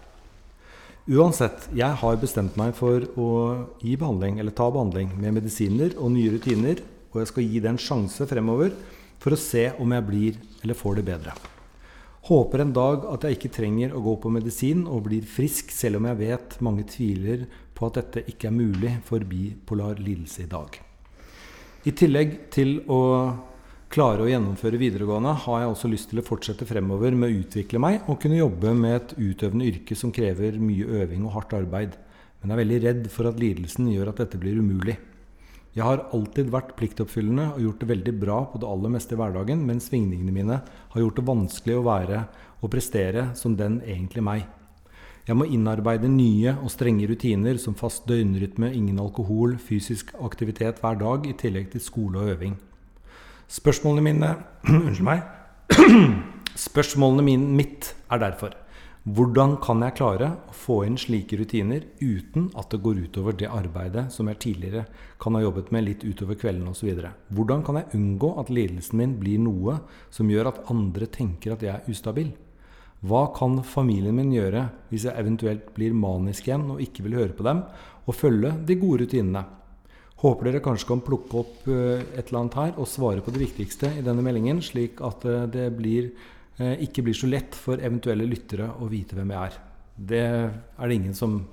Uansett, 1.08 1.70
jeg 1.72 1.96
har 2.02 2.18
bestemt 2.20 2.58
meg 2.60 2.74
for 2.76 3.06
å 3.16 3.28
gi 3.80 3.94
behandling, 3.96 4.42
eller 4.42 4.52
ta 4.52 4.66
behandling 4.68 5.14
med 5.16 5.38
medisiner 5.38 5.94
og 5.96 6.12
nye 6.12 6.34
rutiner, 6.34 6.82
og 7.14 7.22
jeg 7.22 7.30
skal 7.30 7.46
gi 7.48 7.62
det 7.64 7.70
en 7.72 7.80
sjanse 7.80 8.28
fremover 8.28 8.74
for 9.24 9.32
å 9.32 9.40
se 9.40 9.70
om 9.80 9.94
jeg 9.96 10.04
blir 10.10 10.42
eller 10.66 10.76
får 10.76 11.00
det 11.00 11.06
bedre. 11.08 11.36
Håper 12.28 12.60
en 12.60 12.76
dag 12.76 13.08
at 13.08 13.24
jeg 13.24 13.38
ikke 13.38 13.54
trenger 13.56 13.96
å 13.96 14.04
gå 14.04 14.18
på 14.20 14.34
medisin 14.36 14.84
og 14.84 15.06
blir 15.06 15.24
frisk, 15.24 15.72
selv 15.72 16.02
om 16.02 16.10
jeg 16.10 16.20
vet 16.26 16.60
mange 16.68 16.84
tviler 16.92 17.48
på 17.72 17.88
at 17.88 18.02
dette 18.02 18.26
ikke 18.28 18.52
er 18.52 18.58
mulig 18.58 18.98
for 19.08 19.24
bipolar 19.24 20.04
lidelse 20.04 20.44
i 20.44 20.52
dag. 20.52 20.76
I 21.88 21.96
tillegg 21.96 22.36
til 22.52 22.82
å 22.92 23.00
klare 23.94 24.24
å 24.24 24.30
gjennomføre 24.30 24.80
videregående, 24.80 25.34
har 25.46 25.62
jeg 25.62 25.72
også 25.72 25.90
lyst 25.92 26.10
til 26.12 26.22
å 26.22 26.26
fortsette 26.26 26.68
fremover 26.68 27.16
med 27.16 27.30
å 27.30 27.42
utvikle 27.42 27.80
meg 27.82 28.08
og 28.12 28.20
kunne 28.24 28.40
jobbe 28.40 28.74
med 28.76 28.96
et 28.96 29.14
utøvende 29.18 29.68
yrke 29.70 29.96
som 29.98 30.12
krever 30.14 30.60
mye 30.60 30.88
øving 31.04 31.24
og 31.26 31.38
hardt 31.38 31.56
arbeid. 31.58 31.96
Men 32.42 32.54
er 32.54 32.62
veldig 32.62 32.82
redd 32.84 33.08
for 33.14 33.30
at 33.30 33.40
lidelsen 33.42 33.88
gjør 33.94 34.12
at 34.12 34.22
dette 34.24 34.40
blir 34.42 34.60
umulig. 34.60 34.98
Jeg 35.78 35.86
har 35.86 36.08
alltid 36.16 36.50
vært 36.50 36.76
pliktoppfyllende 36.78 37.52
og 37.54 37.64
gjort 37.64 37.82
det 37.84 37.90
veldig 37.92 38.14
bra 38.18 38.38
på 38.50 38.62
det 38.62 38.70
aller 38.70 38.94
meste 38.96 39.14
i 39.14 39.20
hverdagen, 39.20 39.60
men 39.66 39.82
svingningene 39.84 40.34
mine 40.34 40.62
har 40.66 41.04
gjort 41.04 41.20
det 41.20 41.28
vanskelig 41.28 41.76
å 41.78 41.84
være 41.86 42.22
og 42.62 42.72
prestere 42.74 43.28
som 43.38 43.54
den 43.60 43.82
egentlig 43.86 44.24
meg. 44.26 44.48
Jeg 45.28 45.36
må 45.36 45.46
innarbeide 45.52 46.10
nye 46.10 46.56
og 46.64 46.72
strenge 46.72 47.06
rutiner 47.10 47.60
som 47.62 47.76
fast 47.78 48.08
døgnrytme, 48.10 48.72
ingen 48.74 48.98
alkohol, 49.04 49.58
fysisk 49.60 50.16
aktivitet 50.24 50.80
hver 50.82 50.98
dag, 51.02 51.28
i 51.28 51.36
tillegg 51.38 51.70
til 51.74 51.84
skole 51.84 52.24
og 52.24 52.34
øving. 52.38 52.56
Spørsmålene 53.48 54.04
mine 54.04 54.32
Unnskyld 54.76 55.08
meg. 55.08 55.22
Spørsmålene 56.68 57.24
mine, 57.24 57.52
mitt 57.56 57.94
er 58.12 58.24
derfor 58.24 58.56
hvordan 59.08 59.54
kan 59.64 59.80
jeg 59.86 59.96
klare 59.96 60.28
å 60.52 60.54
få 60.58 60.82
inn 60.84 60.98
slike 61.00 61.38
rutiner 61.40 61.86
uten 62.02 62.50
at 62.60 62.74
det 62.74 62.82
går 62.84 62.98
utover 63.06 63.38
det 63.40 63.48
arbeidet 63.48 64.10
som 64.12 64.28
jeg 64.28 64.40
tidligere 64.44 64.82
kan 65.24 65.38
ha 65.38 65.46
jobbet 65.46 65.70
med 65.72 65.86
litt 65.86 66.04
utover 66.04 66.36
kvelden 66.36 66.68
osv.? 66.74 66.90
Hvordan 67.32 67.64
kan 67.64 67.80
jeg 67.80 67.96
unngå 67.96 68.34
at 68.42 68.52
lidelsen 68.52 69.00
min 69.00 69.14
blir 69.22 69.40
noe 69.40 69.78
som 70.12 70.28
gjør 70.28 70.50
at 70.52 70.60
andre 70.74 71.08
tenker 71.08 71.56
at 71.56 71.64
jeg 71.64 71.72
er 71.72 71.88
ustabil? 71.88 72.34
Hva 73.08 73.30
kan 73.38 73.62
familien 73.64 74.18
min 74.18 74.34
gjøre 74.36 74.66
hvis 74.90 75.08
jeg 75.08 75.24
eventuelt 75.24 75.72
blir 75.78 75.96
manisk 75.96 76.50
igjen 76.50 76.68
og 76.74 76.84
ikke 76.84 77.08
vil 77.08 77.16
høre 77.22 77.38
på 77.38 77.48
dem, 77.48 77.64
og 78.04 78.18
følge 78.18 78.58
de 78.68 78.76
gode 78.82 79.06
rutinene? 79.06 79.46
Håper 80.18 80.50
dere 80.50 80.64
kanskje 80.66 80.90
kan 80.90 81.04
plukke 81.06 81.42
opp 81.44 81.68
eh, 81.70 82.02
et 82.18 82.32
eller 82.32 82.40
annet 82.40 82.58
her 82.58 82.72
og 82.82 82.90
svare 82.90 83.22
på 83.22 83.34
det 83.34 83.44
viktigste 83.44 83.92
i 84.00 84.06
denne 84.06 84.24
meldingen, 84.26 84.64
slik 84.66 84.98
at 85.06 85.26
eh, 85.30 85.44
det 85.54 85.68
blir, 85.78 86.10
eh, 86.58 86.74
ikke 86.88 87.04
blir 87.06 87.18
så 87.18 87.30
lett 87.30 87.54
for 87.58 87.78
eventuelle 87.78 88.26
lyttere 88.26 88.66
å 88.82 88.90
vite 88.90 89.18
hvem 89.18 89.36
jeg 89.36 89.52
er. 89.52 89.60
Det 89.98 90.26
er 90.26 90.90
det 90.90 90.98
ingen 90.98 91.16
som 91.18 91.44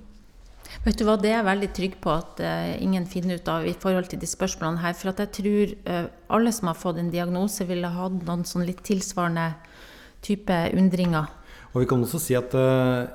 Vet 0.81 0.97
du 0.97 1.05
hva, 1.05 1.19
Det 1.21 1.29
er 1.29 1.37
jeg 1.37 1.47
veldig 1.47 1.69
trygg 1.77 1.95
på 2.03 2.11
at 2.11 2.41
ingen 2.83 3.05
finner 3.07 3.37
ut 3.37 3.49
av 3.53 3.67
i 3.69 3.75
forhold 3.79 4.09
til 4.11 4.19
de 4.19 4.27
spørsmålene 4.27 4.81
her. 4.81 4.95
For 4.97 5.13
at 5.13 5.21
jeg 5.21 5.31
tror 5.37 5.75
alle 6.35 6.53
som 6.57 6.71
har 6.71 6.79
fått 6.81 6.99
en 6.99 7.11
diagnose, 7.13 7.67
ville 7.69 7.91
hatt 7.93 8.17
noen 8.25 8.47
sånn 8.49 8.65
litt 8.67 8.81
tilsvarende 8.85 9.45
type 10.25 10.57
undringer. 10.73 11.29
Og 11.77 11.85
vi 11.85 11.91
kan 11.93 12.03
også 12.03 12.19
si 12.21 12.37
at 12.37 12.57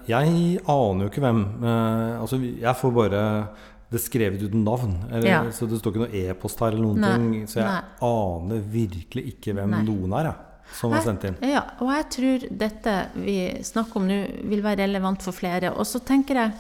jeg 0.08 0.62
aner 0.62 1.04
jo 1.04 1.10
ikke 1.10 1.26
hvem. 1.26 1.42
altså, 1.66 2.40
jeg 2.40 2.80
får 2.80 2.96
bare 2.96 3.24
det 3.90 4.00
skrevet 4.04 4.42
uten 4.46 4.64
navn. 4.64 4.96
Eller, 5.12 5.28
Ja. 5.30 5.40
Så 5.52 5.66
det 5.70 5.80
står 5.82 5.94
ikke 5.96 6.04
noe 6.06 6.24
e-post 6.30 6.60
her 6.62 6.68
eller 6.76 6.84
noen 6.86 7.00
Nei, 7.02 7.14
ting. 7.18 7.48
Så 7.50 7.60
jeg 7.62 7.66
nei. 7.66 7.82
aner 8.06 8.60
virkelig 8.76 9.24
ikke 9.34 9.54
hvem 9.58 9.72
Nei. 9.74 9.84
noen 9.88 10.14
er, 10.20 10.30
jeg, 10.30 10.74
som 10.80 10.92
var 10.94 11.02
sendt 11.02 11.24
inn. 11.26 11.38
Ja, 11.50 11.64
og 11.82 11.90
jeg 11.96 12.10
tror 12.14 12.50
dette 12.66 12.98
vi 13.16 13.38
snakker 13.66 13.98
om 13.98 14.06
nå, 14.08 14.20
vil 14.52 14.62
være 14.62 14.84
relevant 14.86 15.24
for 15.26 15.34
flere. 15.34 15.72
Og 15.74 15.88
så 15.90 16.00
tenker 16.06 16.36
jeg 16.44 16.54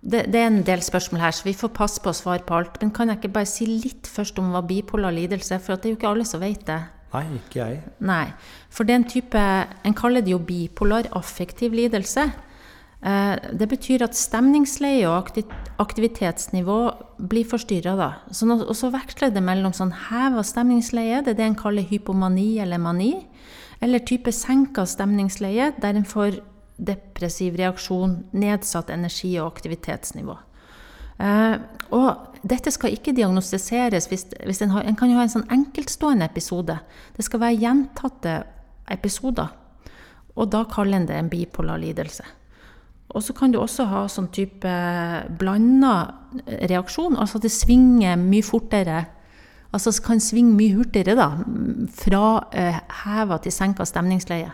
det, 0.00 0.30
det 0.32 0.38
er 0.40 0.46
en 0.46 0.62
del 0.62 0.80
spørsmål 0.80 1.20
her, 1.20 1.32
så 1.34 1.42
vi 1.44 1.52
får 1.58 1.72
passe 1.74 2.00
på 2.00 2.08
å 2.12 2.16
svare 2.16 2.44
på 2.46 2.54
alt. 2.54 2.80
Men 2.80 2.92
kan 2.94 3.08
jeg 3.10 3.18
ikke 3.18 3.32
bare 3.34 3.50
si 3.50 3.66
litt 3.66 4.06
først 4.08 4.38
om 4.38 4.52
hva 4.54 4.62
bipolar 4.64 5.12
lidelse 5.12 5.56
er? 5.56 5.58
For 5.64 5.74
at 5.74 5.82
det 5.82 5.90
er 5.90 5.96
jo 5.96 5.98
ikke 5.98 6.12
alle 6.12 6.24
som 6.24 6.40
vet 6.40 6.64
det. 6.68 6.80
Nei, 7.12 7.24
ikke 7.40 7.58
jeg. 7.64 7.80
Nei. 8.04 8.26
For 8.70 8.84
det 8.84 8.92
er 8.94 8.98
en 9.00 9.08
type 9.08 9.40
En 9.88 9.94
kaller 9.96 10.20
det 10.20 10.30
jo 10.34 10.38
bipolar 10.44 11.08
affektiv 11.16 11.72
lidelse. 11.72 12.26
Eh, 13.02 13.36
Det 13.52 13.68
betyr 13.68 14.02
at 14.02 14.16
stemningsleie 14.18 15.06
og 15.06 15.30
aktivitetsnivå 15.78 16.78
blir 17.18 17.46
forstyrra, 17.46 17.94
og 18.26 18.74
så 18.74 18.90
veksler 18.90 19.30
det 19.30 19.42
mellom 19.42 19.72
sånn 19.72 19.94
heva 20.10 20.42
stemningsleie, 20.42 21.22
det 21.22 21.36
er 21.36 21.38
det 21.38 21.46
en 21.46 21.54
kaller 21.54 21.86
hypomani 21.86 22.58
eller 22.58 22.78
mani, 22.78 23.26
eller 23.80 24.02
type 24.02 24.32
senka 24.32 24.84
stemningsleie, 24.86 25.72
der 25.80 25.94
en 25.94 26.04
får 26.04 26.40
depressiv 26.78 27.56
reaksjon, 27.56 28.24
nedsatt 28.32 28.90
energi- 28.90 29.38
og 29.38 29.52
aktivitetsnivå. 29.52 30.36
Uh, 31.18 31.58
og 31.90 32.38
dette 32.46 32.70
skal 32.70 32.92
ikke 32.94 33.10
diagnostiseres 33.10 34.06
hvis, 34.06 34.24
hvis 34.46 34.60
en, 34.62 34.70
har, 34.70 34.84
en 34.86 34.94
kan 34.94 35.10
jo 35.10 35.16
ha 35.18 35.24
en 35.26 35.32
sånn 35.32 35.48
enkeltstående 35.50 36.28
episode. 36.30 36.76
Det 37.16 37.26
skal 37.26 37.42
være 37.42 37.58
gjentatte 37.58 38.34
episoder. 38.94 39.50
Og 40.38 40.46
da 40.52 40.62
kaller 40.70 41.00
en 41.00 41.08
det 41.08 41.16
en 41.18 41.30
bipolar 41.32 41.82
lidelse. 41.82 42.22
Og 43.16 43.24
så 43.24 43.32
kan 43.32 43.52
du 43.52 43.58
også 43.60 43.86
ha 43.88 44.02
sånn 44.12 44.28
type 44.34 44.72
blanda 45.40 45.92
reaksjon, 46.68 47.16
altså 47.16 47.38
at 47.38 47.46
det 47.46 47.54
svinger 47.54 48.18
mye 48.20 48.44
fortere. 48.44 49.04
Altså 49.72 49.92
det 49.92 50.04
kan 50.04 50.20
svinge 50.20 50.56
mye 50.56 50.76
hurtigere, 50.76 51.16
da. 51.16 51.30
Fra 51.96 52.24
eh, 52.56 52.80
heva 53.04 53.40
til 53.44 53.54
senka 53.54 53.86
stemningsleie. 53.88 54.52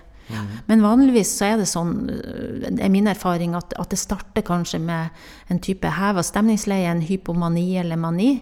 Men 0.66 0.80
vanligvis 0.80 1.34
så 1.36 1.50
er 1.50 1.58
det 1.60 1.68
sånn, 1.68 1.96
eh, 2.10 2.70
er 2.72 2.92
min 2.92 3.10
erfaring, 3.10 3.56
at, 3.58 3.74
at 3.80 3.90
det 3.92 4.00
starter 4.00 4.46
kanskje 4.46 4.80
med 4.82 5.24
en 5.52 5.60
type 5.62 5.90
heva 5.98 6.24
stemningsleie, 6.24 6.88
en 6.90 7.04
hypomani 7.04 7.74
eller 7.82 8.00
mani. 8.00 8.38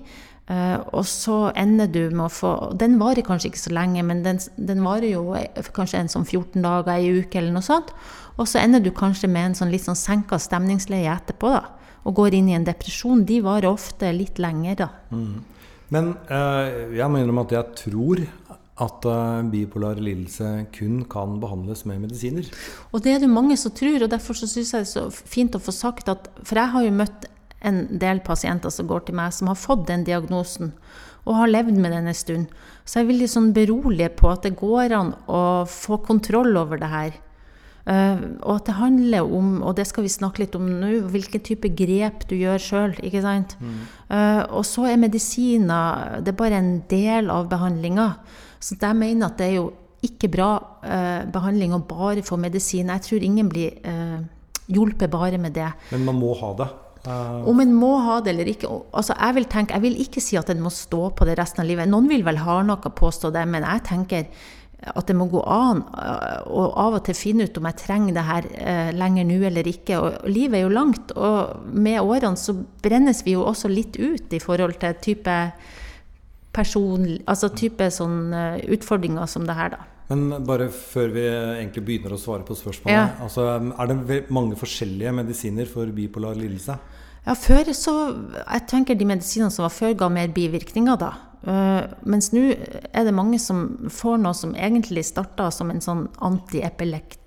Eh, 0.51 0.79
og 0.91 1.05
så 1.07 1.53
ender 1.55 1.87
du 1.87 2.01
med 2.11 2.25
å 2.27 2.33
få 2.33 2.53
Den 2.75 2.97
varer 2.99 3.23
kanskje 3.23 3.53
ikke 3.53 3.61
så 3.63 3.71
lenge, 3.77 4.03
men 4.03 4.25
den, 4.25 4.41
den 4.59 4.83
varer 4.83 5.13
jo 5.13 5.37
kanskje 5.77 6.01
en 6.01 6.11
sånn 6.11 6.27
14 6.27 6.65
dager, 6.65 6.97
ei 6.97 7.23
uke 7.23 7.39
eller 7.39 7.55
noe 7.55 7.67
sånt. 7.67 7.95
Og 8.41 8.49
så 8.51 8.63
ender 8.63 8.83
du 8.83 8.91
kanskje 8.97 9.31
med 9.31 9.51
en 9.51 9.57
sånn 9.61 9.73
litt 9.73 9.87
sånn 9.87 9.99
senka 9.99 10.41
stemningsleie 10.43 11.13
etterpå, 11.13 11.53
da. 11.55 11.65
Og 12.03 12.17
går 12.19 12.35
inn 12.35 12.49
i 12.51 12.57
en 12.57 12.67
depresjon. 12.67 13.23
De 13.29 13.39
varer 13.45 13.71
ofte 13.71 14.11
litt 14.17 14.41
lenger, 14.43 14.81
da. 14.83 14.89
Men 15.93 16.15
eh, 16.27 16.97
jeg 16.99 17.13
må 17.13 17.21
innrømme 17.21 17.47
at 17.47 17.55
jeg 17.55 17.79
tror 17.85 18.25
at 18.83 19.05
uh, 19.05 19.43
bipolar 19.53 20.01
lidelse 20.01 20.47
kun 20.73 21.03
kan 21.11 21.37
behandles 21.43 21.85
med 21.89 22.01
medisiner. 22.07 22.47
Og 22.91 23.03
det 23.05 23.15
er 23.15 23.21
det 23.23 23.31
mange 23.31 23.57
som 23.61 23.75
tror, 23.77 24.03
og 24.03 24.11
derfor 24.11 24.39
så 24.39 24.49
syns 24.49 24.73
jeg 24.73 24.87
det 24.87 24.89
er 24.89 24.93
så 24.93 25.05
fint 25.13 25.55
å 25.55 25.63
få 25.63 25.75
sagt 25.77 26.09
at 26.09 26.31
For 26.41 26.59
jeg 26.59 26.73
har 26.73 26.87
jo 26.87 26.95
møtt 26.97 27.29
en 27.63 27.85
del 28.03 28.23
pasienter 28.27 28.73
som 28.75 28.89
går 28.91 29.07
til 29.07 29.19
meg, 29.19 29.33
som 29.35 29.51
har 29.51 29.59
fått 29.59 29.87
den 29.91 30.05
diagnosen, 30.09 30.73
og 31.23 31.39
har 31.39 31.53
levd 31.53 31.79
med 31.79 31.95
den 31.95 32.11
en 32.11 32.19
stund. 32.19 32.55
Så 32.85 33.01
jeg 33.01 33.11
vil 33.11 33.23
liksom 33.23 33.53
berolige 33.55 34.11
på 34.19 34.31
at 34.33 34.47
det 34.47 34.57
går 34.59 34.95
an 34.97 35.13
å 35.31 35.43
få 35.71 36.01
kontroll 36.03 36.57
over 36.59 36.83
det 36.83 36.91
her. 36.91 37.21
Eh, 37.83 38.19
og 38.47 38.61
at 38.61 38.69
det 38.69 38.77
handler 38.79 39.27
om, 39.27 39.57
og 39.67 39.75
det 39.79 39.89
skal 39.91 40.07
vi 40.07 40.13
snakke 40.13 40.45
litt 40.45 40.55
om 40.55 40.69
nå, 40.81 40.93
hvilken 41.11 41.43
type 41.43 41.71
grep 41.79 42.27
du 42.31 42.37
gjør 42.39 42.63
sjøl. 42.63 42.95
Mm. 43.03 43.79
Eh, 44.07 44.43
og 44.51 44.63
så 44.67 44.87
er 44.91 45.01
medisiner 45.03 46.21
det 46.23 46.35
er 46.35 46.39
bare 46.39 46.61
en 46.63 46.77
del 46.91 47.31
av 47.33 47.51
behandlinga. 47.51 48.13
Så 48.63 48.79
jeg 48.79 48.99
mener 48.99 49.29
at 49.31 49.41
det 49.41 49.51
er 49.51 49.59
jo 49.59 49.73
ikke 50.03 50.31
bra 50.31 50.53
eh, 50.83 51.25
behandling 51.31 51.75
å 51.75 51.83
bare 51.87 52.23
få 52.27 52.39
medisin. 52.39 52.91
Jeg 52.91 53.07
tror 53.09 53.27
ingen 53.27 53.51
blir 53.51 53.75
hjulpet 54.73 55.11
bare 55.11 55.39
med 55.43 55.55
det. 55.59 55.73
Men 55.91 56.07
man 56.07 56.21
må 56.23 56.33
ha 56.39 56.55
det. 56.59 56.71
Uh, 57.03 57.43
Om 57.51 57.61
en 57.65 57.73
må 57.75 57.97
ha 58.05 58.21
det 58.23 58.31
eller 58.31 58.49
ikke 58.53 58.69
altså 58.95 59.17
jeg, 59.17 59.35
vil 59.35 59.47
tenke, 59.51 59.75
jeg 59.75 59.83
vil 59.83 60.01
ikke 60.05 60.23
si 60.23 60.37
at 60.39 60.51
en 60.53 60.61
må 60.63 60.71
stå 60.71 61.09
på 61.19 61.27
det 61.27 61.35
resten 61.41 61.65
av 61.65 61.67
livet. 61.67 61.91
Noen 61.91 62.07
vil 62.11 62.23
vel 62.27 62.39
ha 62.45 62.61
noe 62.67 62.93
påstå 62.99 63.33
det, 63.35 63.43
men 63.51 63.67
jeg 63.67 63.83
tenker 63.89 64.29
at 64.83 65.07
det 65.07 65.15
må 65.15 65.29
gå 65.31 65.39
an 65.47 65.85
å 66.51 66.63
av 66.83 66.97
og 66.99 67.05
til 67.07 67.15
finne 67.15 67.47
ut 67.47 67.59
om 67.59 67.69
jeg 67.69 67.79
trenger 67.85 68.17
det 68.17 68.25
her 68.27 68.49
eh, 68.51 68.89
lenger 68.95 69.29
nå 69.29 69.37
eller 69.47 69.69
ikke. 69.71 69.99
Og 69.99 70.31
livet 70.31 70.59
er 70.59 70.65
jo 70.65 70.73
langt, 70.75 71.15
og 71.15 71.69
med 71.71 72.03
årene 72.03 72.39
så 72.39 72.57
brennes 72.83 73.23
vi 73.27 73.37
jo 73.37 73.45
også 73.47 73.71
litt 73.71 73.99
ut 73.99 74.35
i 74.35 74.43
forhold 74.43 74.81
til 74.83 74.99
type 75.07 75.37
person, 76.53 77.07
altså 77.31 77.53
type 77.55 77.87
sånn 77.95 78.35
utfordringer 78.75 79.31
som 79.31 79.47
det 79.47 79.59
her, 79.59 79.75
da. 79.77 79.92
Men 80.13 80.45
bare 80.47 80.69
før 80.73 81.13
vi 81.15 81.25
egentlig 81.25 81.85
begynner 81.87 82.13
å 82.17 82.21
svare 82.21 82.45
på 82.45 82.57
spørsmålet. 82.59 82.93
Ja. 82.93 83.09
Altså, 83.25 83.47
er 83.57 83.87
det 83.89 84.19
mange 84.33 84.59
forskjellige 84.61 85.15
medisiner 85.17 85.69
for 85.71 85.89
bipolar 85.97 86.37
lidelse? 86.37 86.77
Ja, 87.23 87.37
før 87.39 87.71
så 87.73 87.93
Jeg 88.35 88.67
tenker 88.69 88.99
de 88.99 89.07
medisinene 89.07 89.51
som 89.55 89.63
var 89.65 89.73
før, 89.75 89.95
ga 89.95 90.09
mer 90.13 90.33
bivirkninger, 90.35 90.99
da. 91.01 91.13
Uh, 91.43 91.83
mens 92.07 92.31
nå 92.35 92.53
er 92.55 93.07
det 93.07 93.15
mange 93.15 93.39
som 93.43 93.89
får 93.91 94.21
noe 94.23 94.35
som 94.37 94.53
egentlig 94.55 95.03
starta 95.09 95.49
som 95.55 95.73
en 95.73 95.83
sånn 95.83 96.05
antiepileptikum. 96.23 97.19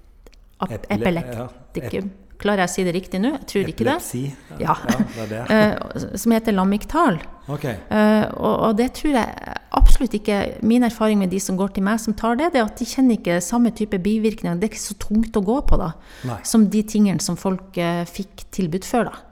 Ja. 2.08 2.25
Klarer 2.42 2.66
jeg 2.66 2.70
å 2.70 2.74
si 2.74 2.84
det 2.88 2.94
riktig 2.96 3.22
nå? 3.24 3.32
Jeg 3.38 3.48
tror 3.52 3.70
Epilepsi. 3.70 4.22
ikke 4.28 4.58
det. 4.58 4.64
Ja. 4.66 4.76
ja 4.76 4.98
det 5.16 5.24
er 5.24 5.30
det. 5.32 5.44
Uh, 5.52 6.08
som 6.22 6.34
heter 6.36 6.56
Lamictal. 6.56 7.20
Okay. 7.48 7.78
Uh, 7.92 8.26
og, 8.34 8.54
og, 8.54 8.72
det 8.80 8.90
tror 8.98 9.14
jeg 9.20 9.54
absolutt 9.78 10.16
ikke 10.18 10.38
Min 10.66 10.82
erfaring 10.88 11.20
med 11.22 11.30
de 11.30 11.38
som 11.44 11.60
går 11.60 11.76
til 11.76 11.86
meg 11.86 12.00
som 12.02 12.16
tar 12.18 12.40
det, 12.40 12.50
det 12.56 12.62
er 12.62 12.66
at 12.66 12.80
de 12.82 12.88
kjenner 12.90 13.20
ikke 13.20 13.38
samme 13.44 13.72
type 13.76 14.00
bivirkninger. 14.02 14.58
Det 14.60 14.68
er 14.70 14.74
ikke 14.74 14.84
så 14.88 14.98
tungt 15.00 15.38
å 15.38 15.46
gå 15.46 15.60
på 15.70 15.80
da, 15.80 15.94
Nei. 16.28 16.42
som 16.48 16.68
de 16.74 16.84
tingene 16.90 17.24
som 17.24 17.40
folk 17.40 17.80
uh, 17.80 18.04
fikk 18.10 18.48
tilbud 18.56 18.88
før. 18.88 19.14
da. 19.14 19.24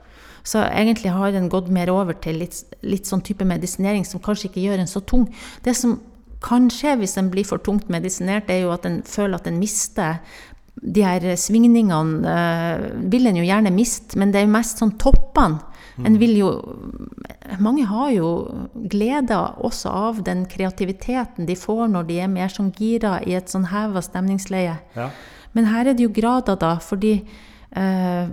Så 0.44 0.60
egentlig 0.68 1.12
har 1.12 1.32
den 1.32 1.48
gått 1.52 1.70
mer 1.72 1.88
over 1.92 2.16
til 2.20 2.42
litt, 2.42 2.58
litt 2.84 3.08
sånn 3.08 3.24
type 3.24 3.46
medisinering 3.48 4.04
som 4.04 4.20
kanskje 4.22 4.50
ikke 4.50 4.64
gjør 4.66 4.82
en 4.82 4.90
så 4.90 5.00
tung. 5.00 5.30
Det 5.64 5.72
som 5.76 5.96
kan 6.44 6.68
skje 6.72 6.98
hvis 7.00 7.16
den 7.16 7.30
blir 7.32 7.46
for 7.48 7.62
tungt 7.64 7.88
medisinert, 7.92 8.50
er 8.52 8.66
jo 8.66 8.74
at 8.74 8.84
en 8.88 9.00
føler 9.08 9.38
at 9.38 9.48
en 9.48 9.60
mister 9.60 10.20
de 10.82 11.04
her 11.06 11.36
svingningene 11.38 12.30
øh, 12.30 13.12
vil 13.12 13.28
en 13.30 13.38
jo 13.38 13.46
gjerne 13.46 13.72
miste, 13.74 14.18
men 14.18 14.32
det 14.32 14.40
er 14.40 14.48
jo 14.48 14.56
mest 14.56 14.82
sånn 14.82 14.96
toppene. 15.00 15.62
En 16.02 16.16
vil 16.18 16.32
jo 16.40 16.48
Mange 17.62 17.84
har 17.86 18.08
jo 18.10 18.28
glede 18.90 19.36
også 19.62 19.90
av 19.94 20.16
den 20.26 20.40
kreativiteten 20.50 21.46
de 21.46 21.54
får 21.54 21.84
når 21.92 22.06
de 22.08 22.16
er 22.24 22.30
mer 22.32 22.50
sånn 22.50 22.72
gira 22.74 23.20
i 23.22 23.36
et 23.36 23.52
sånn 23.52 23.68
heva 23.70 24.02
stemningsleie. 24.02 24.78
Ja. 24.96 25.10
Men 25.54 25.68
her 25.70 25.86
er 25.86 25.94
det 25.94 26.02
jo 26.02 26.10
grader, 26.10 26.56
da, 26.58 26.72
fordi 26.82 27.12
eh, 27.76 28.32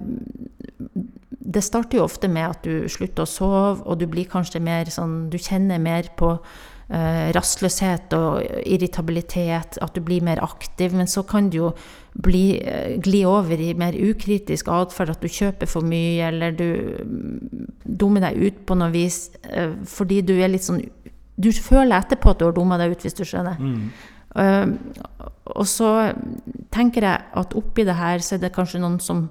det 1.29 1.63
starter 1.67 1.99
jo 1.99 2.07
ofte 2.07 2.31
med 2.31 2.47
at 2.47 2.65
du 2.65 2.89
slutter 2.89 3.27
å 3.27 3.29
sove, 3.29 3.83
og 3.83 3.99
du 3.99 4.07
blir 4.09 4.31
kanskje 4.31 4.63
mer 4.63 4.89
sånn 4.89 5.29
Du 5.29 5.37
kjenner 5.37 5.77
mer 5.77 6.09
på 6.17 6.33
eh, 6.39 6.70
rastløshet 6.91 8.13
og 8.17 8.43
irritabilitet, 8.67 9.77
at 9.81 9.95
du 9.95 10.01
blir 10.03 10.23
mer 10.23 10.41
aktiv. 10.43 10.93
Men 10.93 11.07
så 11.07 11.23
kan 11.23 11.49
du 11.49 11.57
jo 11.57 11.69
bli, 12.13 12.59
eh, 12.59 12.99
gli 12.99 13.23
over 13.25 13.59
i 13.59 13.73
mer 13.73 13.93
ukritisk 13.93 14.67
atferd, 14.67 15.09
at 15.09 15.21
du 15.21 15.27
kjøper 15.27 15.67
for 15.67 15.81
mye, 15.81 16.27
eller 16.27 16.51
du 16.51 16.67
mm, 17.05 17.67
dummer 17.85 18.25
deg 18.27 18.41
ut 18.41 18.65
på 18.65 18.75
noe 18.75 18.91
vis 18.91 19.29
eh, 19.43 19.71
fordi 19.87 20.21
du 20.21 20.35
er 20.39 20.51
litt 20.51 20.67
sånn 20.67 20.83
Du 21.41 21.49
føler 21.51 21.95
etterpå 21.95 22.29
at 22.29 22.39
du 22.39 22.45
har 22.45 22.53
dumma 22.53 22.77
deg 22.77 22.91
ut, 22.91 23.01
hvis 23.01 23.15
du 23.17 23.23
skjønner. 23.25 23.57
Mm. 23.57 24.75
Og 25.55 25.65
så 25.65 26.11
tenker 26.69 27.01
jeg 27.07 27.23
at 27.41 27.55
oppi 27.57 27.85
det 27.87 27.95
her 27.97 28.21
så 28.21 28.35
er 28.35 28.43
det 28.43 28.51
kanskje 28.53 28.81
noen 28.83 28.99
som 29.01 29.23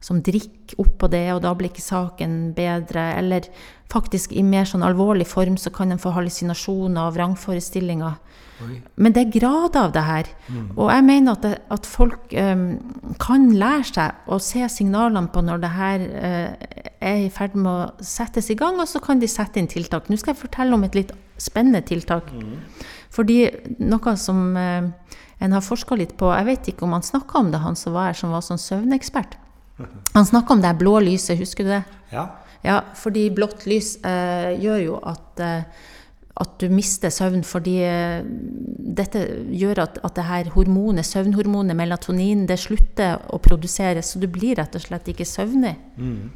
som 0.00 0.20
drikker 0.22 0.78
oppå 0.78 1.08
det, 1.10 1.26
og 1.34 1.42
da 1.42 1.54
blir 1.58 1.72
ikke 1.72 1.84
saken 1.84 2.38
bedre. 2.56 3.10
Eller 3.18 3.48
faktisk 3.90 4.34
i 4.36 4.44
mer 4.46 4.68
sånn 4.68 4.86
alvorlig 4.86 5.26
form 5.28 5.56
så 5.58 5.72
kan 5.74 5.92
en 5.92 6.00
få 6.02 6.12
hallusinasjoner 6.14 7.08
og 7.08 7.16
vrangforestillinger. 7.16 8.18
Oi. 8.58 8.76
Men 8.98 9.14
det 9.14 9.22
er 9.22 9.32
grader 9.36 9.86
av 9.86 9.92
det 9.94 10.02
her. 10.02 10.30
Mm. 10.48 10.68
Og 10.74 10.90
jeg 10.90 11.04
mener 11.06 11.36
at, 11.36 11.44
det, 11.46 11.52
at 11.74 11.86
folk 11.86 12.34
um, 12.34 12.64
kan 13.22 13.46
lære 13.54 13.86
seg 13.90 14.30
å 14.34 14.40
se 14.42 14.64
signalene 14.74 15.30
på 15.34 15.42
når 15.46 15.62
det 15.62 15.72
her 15.76 16.06
uh, 16.10 16.78
er 16.98 17.24
i 17.24 17.32
ferd 17.34 17.54
med 17.58 17.70
å 17.70 18.04
settes 18.04 18.50
i 18.50 18.58
gang, 18.58 18.80
og 18.82 18.90
så 18.90 19.02
kan 19.02 19.22
de 19.22 19.30
sette 19.30 19.62
inn 19.62 19.70
tiltak. 19.70 20.10
Nå 20.10 20.18
skal 20.18 20.34
jeg 20.34 20.42
fortelle 20.42 20.74
om 20.74 20.86
et 20.86 20.98
litt 20.98 21.14
spennende 21.38 21.84
tiltak. 21.86 22.32
Mm. 22.34 22.58
Fordi 23.14 23.40
noe 23.78 24.16
som 24.20 24.42
uh, 24.58 24.90
en 25.38 25.54
har 25.54 25.62
forska 25.62 25.96
litt 25.96 26.16
på 26.18 26.32
Jeg 26.34 26.46
vet 26.48 26.70
ikke 26.72 26.86
om 26.86 26.96
han 26.96 27.06
snakka 27.06 27.38
om 27.38 27.52
det, 27.52 27.62
han 27.62 27.78
som 27.78 27.94
var 27.94 28.10
her, 28.10 28.18
som 28.18 28.34
var 28.34 28.42
sånn 28.44 28.60
søvnekspert. 28.62 29.38
Han 30.14 30.26
snakka 30.26 30.56
om 30.56 30.64
det 30.64 30.74
blå 30.80 30.98
lyset, 31.04 31.38
husker 31.38 31.66
du 31.66 31.70
det? 31.76 31.82
Ja. 32.14 32.26
ja 32.66 32.80
fordi 32.98 33.28
blått 33.34 33.66
lys 33.70 33.96
eh, 34.06 34.54
gjør 34.58 34.82
jo 34.82 34.98
at, 35.06 35.42
eh, 35.44 35.84
at 36.42 36.56
du 36.62 36.66
mister 36.72 37.12
søvn, 37.14 37.44
fordi 37.46 37.76
eh, 37.86 38.26
dette 38.98 39.22
gjør 39.54 39.84
at, 39.86 40.00
at 40.06 40.18
det 40.18 40.26
her 40.26 40.50
hormonet, 40.56 41.06
søvnhormonet 41.06 41.78
melatonin 41.78 42.46
det 42.50 42.58
slutter 42.62 43.22
å 43.30 43.40
produseres, 43.42 44.12
så 44.12 44.22
du 44.22 44.28
blir 44.30 44.58
rett 44.58 44.74
og 44.74 44.86
slett 44.86 45.10
ikke 45.14 45.28
søvnig. 45.28 45.76
Mm. 45.96 46.28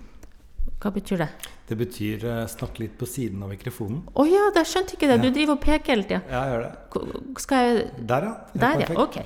Hva 0.82 0.90
betyr 0.90 1.22
det? 1.22 1.28
Det 1.68 1.76
betyr 1.78 2.24
uh, 2.26 2.40
snakk 2.50 2.80
litt 2.82 2.96
på 2.98 3.06
siden 3.06 3.42
av 3.44 3.52
mikrofonen. 3.52 4.02
Å 4.10 4.24
oh, 4.24 4.26
ja, 4.28 4.48
jeg 4.58 4.68
skjønte 4.68 4.96
ikke 4.96 5.08
det. 5.12 5.20
Du 5.22 5.28
driver 5.30 5.54
og 5.54 5.62
peker 5.62 5.94
hele 5.94 6.06
tida. 6.08 6.18
Ja, 6.26 6.40
jeg 6.42 6.56
gjør 6.56 6.64
det. 6.64 7.22
Skal 7.44 7.62
jeg 7.62 7.84
Der, 8.10 8.26
ja. 8.26 8.32
Der, 8.64 8.82
ja. 8.82 8.96
Ok. 9.00 9.20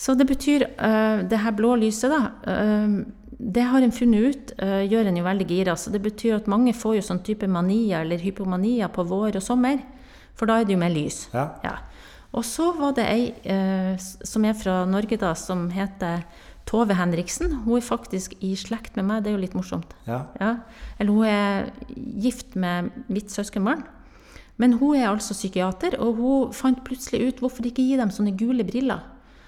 Så 0.00 0.16
det 0.18 0.26
betyr 0.26 0.66
uh, 0.66 1.22
det 1.30 1.40
her 1.44 1.54
blå 1.54 1.76
lyset, 1.78 2.10
da. 2.10 2.20
Uh, 2.42 2.98
det 3.40 3.62
har 3.70 3.82
en 3.82 3.92
funnet 3.94 4.34
ut, 4.34 4.52
uh, 4.60 4.82
gjør 4.84 5.08
en 5.08 5.16
jo 5.20 5.24
veldig 5.24 5.46
gira. 5.48 5.76
Så 5.76 5.92
det 5.92 6.02
betyr 6.04 6.36
at 6.36 6.50
mange 6.50 6.74
får 6.76 6.98
jo 6.98 7.06
sånn 7.06 7.22
type 7.24 7.48
mania 7.48 8.02
eller 8.04 8.20
hypomania 8.20 8.90
på 8.92 9.06
vår 9.08 9.40
og 9.40 9.44
sommer. 9.44 9.80
For 10.36 10.48
da 10.48 10.60
er 10.60 10.68
det 10.68 10.76
jo 10.76 10.82
mer 10.82 10.92
lys. 10.92 11.24
Ja. 11.32 11.48
ja. 11.64 11.78
Og 12.36 12.44
så 12.46 12.70
var 12.76 12.94
det 12.98 13.08
ei 13.10 13.24
uh, 13.48 13.94
som 13.98 14.44
er 14.46 14.56
fra 14.58 14.82
Norge, 14.88 15.18
da, 15.20 15.32
som 15.38 15.68
heter 15.74 16.24
Tove 16.68 16.94
Henriksen. 16.94 17.62
Hun 17.64 17.80
er 17.80 17.86
faktisk 17.86 18.36
i 18.44 18.52
slekt 18.58 18.98
med 18.98 19.08
meg, 19.08 19.24
det 19.24 19.32
er 19.32 19.38
jo 19.38 19.44
litt 19.46 19.56
morsomt. 19.58 19.96
Ja. 20.06 20.26
Ja. 20.40 20.52
Eller 21.00 21.16
hun 21.16 21.26
er 21.26 21.72
gift 21.96 22.54
med 22.60 22.92
mitt 23.08 23.32
søskenbarn. 23.32 23.86
Men 24.60 24.76
hun 24.76 24.98
er 24.98 25.08
altså 25.08 25.32
psykiater, 25.32 25.96
og 26.04 26.20
hun 26.20 26.52
fant 26.52 26.82
plutselig 26.84 27.22
ut 27.24 27.40
hvorfor 27.40 27.64
ikke 27.64 27.82
gi 27.86 27.96
dem 27.96 28.12
sånne 28.12 28.36
gule 28.36 28.66
briller. 28.68 29.00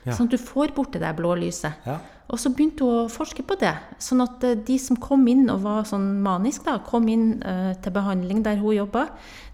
Sånn 0.02 0.26
at 0.26 0.34
du 0.34 0.40
får 0.40 0.72
bort 0.74 0.96
det 0.96 1.02
der 1.04 1.14
blålyset. 1.14 1.84
Ja. 1.86 2.00
Og 2.30 2.38
så 2.40 2.52
begynte 2.54 2.86
hun 2.86 3.02
å 3.02 3.10
forske 3.12 3.44
på 3.44 3.56
det. 3.60 3.72
Sånn 4.02 4.22
at 4.24 4.44
eh, 4.46 4.56
de 4.68 4.76
som 4.80 4.98
kom 5.00 5.24
inn 5.28 5.50
og 5.52 5.64
var 5.66 5.86
sånn 5.88 6.22
manisk, 6.24 6.64
da, 6.68 6.78
kom 6.86 7.08
inn 7.10 7.42
uh, 7.42 7.72
til 7.82 7.94
behandling 7.94 8.42
der 8.44 8.60
hun 8.62 8.76
jobba, 8.76 9.06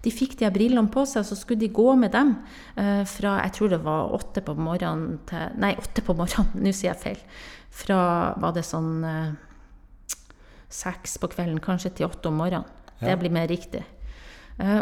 de 0.05 0.13
fikk 0.13 0.37
de 0.39 0.51
brillene 0.53 0.91
på 0.93 1.03
seg, 1.09 1.23
og 1.23 1.29
så 1.31 1.37
skulle 1.39 1.63
de 1.63 1.71
gå 1.75 1.87
med 1.99 2.13
dem 2.15 2.35
uh, 2.77 3.03
fra 3.09 3.39
jeg 3.43 3.55
tror 3.57 3.73
det 3.73 3.81
var 3.83 4.13
åtte 4.15 4.43
på 4.45 4.55
morgenen 4.55 5.19
til 5.29 5.59
Nei, 5.59 5.73
åtte 5.79 6.03
på 6.05 6.15
morgenen, 6.15 6.51
nå 6.63 6.73
sier 6.75 6.93
jeg 6.93 7.01
feil. 7.03 7.23
Fra 7.81 8.01
var 8.39 8.55
det 8.55 8.65
sånn 8.67 8.91
uh, 9.03 10.19
seks 10.69 11.17
på 11.19 11.31
kvelden, 11.33 11.59
kanskje 11.63 11.95
til 11.97 12.07
åtte 12.07 12.31
om 12.31 12.39
morgenen. 12.39 12.69
Ja. 12.99 13.09
Det 13.09 13.19
blir 13.21 13.31
mer 13.31 13.47
riktig. 13.47 13.79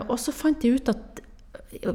og 0.10 0.15
så 0.17 0.32
fant 0.34 0.58
de 0.63 0.71
ut 0.73 0.88
at 0.89 1.19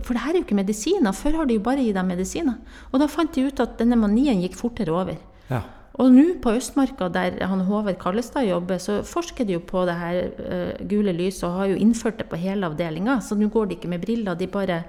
for 0.05 0.14
det 0.14 0.22
her 0.22 0.37
er 0.37 0.38
jo 0.38 0.44
ikke 0.44 0.55
medisiner. 0.55 1.14
Før 1.16 1.40
har 1.40 1.48
de 1.48 1.57
jo 1.57 1.62
bare 1.64 1.83
gitt 1.83 1.96
dem 1.96 2.07
medisiner. 2.12 2.61
Og 2.92 3.00
da 3.02 3.09
fant 3.11 3.35
de 3.35 3.48
ut 3.48 3.62
at 3.64 3.74
denne 3.81 3.98
manien 3.98 4.38
gikk 4.44 4.55
fortere 4.55 4.94
over. 4.94 5.16
Ja. 5.48 5.64
Og 6.00 6.09
nå 6.12 6.24
på 6.40 6.55
Østmarka, 6.57 7.11
der 7.12 7.37
han 7.44 7.64
Håvard 7.68 7.98
Kallestad 8.00 8.46
jobber, 8.48 8.81
så 8.81 9.00
forsker 9.05 9.44
de 9.44 9.59
jo 9.59 9.64
på 9.66 9.85
det 9.88 9.96
her 10.00 10.20
uh, 10.38 10.87
gule 10.88 11.12
lyset 11.12 11.44
og 11.50 11.59
har 11.59 11.72
jo 11.74 11.81
innført 11.85 12.22
det 12.22 12.31
på 12.31 12.40
hele 12.40 12.70
avdelinga. 12.70 13.18
Så 13.20 13.37
nå 13.37 13.50
går 13.52 13.68
de 13.68 13.76
ikke 13.76 13.92
med 13.92 14.05
briller, 14.05 14.38
de 14.38 14.48
bare 14.48 14.83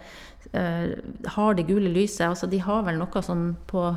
uh, 0.55 0.93
har 1.35 1.59
det 1.59 1.67
gule 1.67 1.91
lyset. 1.91 2.29
Altså 2.29 2.47
de 2.47 2.61
har 2.63 2.85
vel 2.87 3.01
noe 3.01 3.25
sånn 3.25 3.51
på 3.67 3.89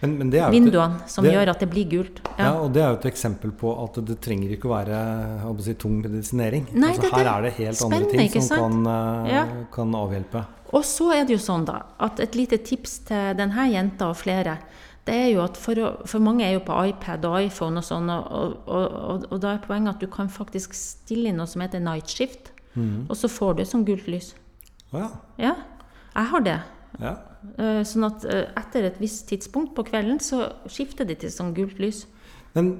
men, 0.00 0.12
men 0.14 0.30
vinduene 0.30 1.08
som 1.10 1.26
det, 1.26 1.32
gjør 1.34 1.50
at 1.50 1.62
det 1.62 1.68
blir 1.72 1.86
gult. 1.90 2.20
Ja. 2.36 2.44
ja. 2.44 2.50
og 2.62 2.70
Det 2.74 2.82
er 2.82 2.92
jo 2.92 2.98
et 3.00 3.08
eksempel 3.10 3.54
på 3.58 3.72
at 3.82 3.98
det 4.06 4.18
trenger 4.22 4.52
ikke 4.54 4.70
å 4.70 4.74
være 4.76 5.00
å 5.48 5.54
si, 5.62 5.74
tung 5.78 5.96
medisinering. 6.02 6.68
Nei, 6.74 6.92
altså, 6.94 7.10
her 7.16 7.30
er 7.32 7.48
det 7.48 7.54
helt 7.58 7.86
andre 7.88 8.12
ting 8.12 8.46
som 8.46 8.62
kan, 8.62 8.78
uh, 8.86 9.30
ja. 9.30 9.44
kan, 9.74 9.94
avhjelpe. 9.98 10.44
Og 10.74 10.84
så 10.84 11.10
er 11.16 11.24
det 11.26 11.38
jo 11.38 11.40
sånn 11.42 11.64
da, 11.66 11.80
at 12.04 12.20
et 12.22 12.34
lite 12.38 12.60
tips 12.62 13.00
til 13.08 13.38
denne 13.38 13.70
jenta 13.72 14.10
og 14.12 14.18
flere 14.20 14.58
det 15.08 15.14
er 15.16 15.30
jo 15.32 15.42
at 15.44 15.56
for, 15.60 15.80
å, 15.80 15.92
for, 16.08 16.22
mange 16.22 16.44
er 16.46 16.54
jo 16.58 16.64
på 16.66 16.76
iPad 16.90 17.24
og 17.28 17.38
iPhone 17.48 17.80
og 17.80 17.86
sånn, 17.86 18.10
og, 18.12 18.28
og, 18.28 18.66
og, 18.68 19.24
og, 19.30 19.38
da 19.42 19.54
er 19.54 19.64
poenget 19.64 19.96
at 19.96 20.04
du 20.04 20.10
kan 20.12 20.28
faktisk 20.32 20.76
stille 20.76 21.32
inn 21.32 21.40
noe 21.40 21.48
som 21.50 21.64
heter 21.64 21.82
night 21.82 22.12
shift, 22.12 22.52
mm. 22.74 23.08
og 23.08 23.16
så 23.18 23.30
får 23.32 23.56
du 23.56 23.64
et 23.64 23.72
sånt 23.72 23.88
gult 23.88 24.08
lys. 24.10 24.34
Oh, 24.92 25.00
ja. 25.00 25.08
ja. 25.40 25.56
Jeg 26.14 26.32
har 26.32 26.44
det. 26.44 26.60
Ja. 26.98 27.16
Uh, 27.58 27.82
sånn 27.86 28.08
at 28.08 28.24
uh, 28.26 28.46
etter 28.58 28.88
et 28.88 28.96
visst 29.00 29.28
tidspunkt 29.30 29.74
på 29.76 29.84
kvelden 29.86 30.18
så 30.22 30.48
skifter 30.70 31.06
det 31.08 31.20
til 31.22 31.32
sånn 31.32 31.52
gult 31.56 31.78
lys. 31.80 32.04
Men 32.56 32.74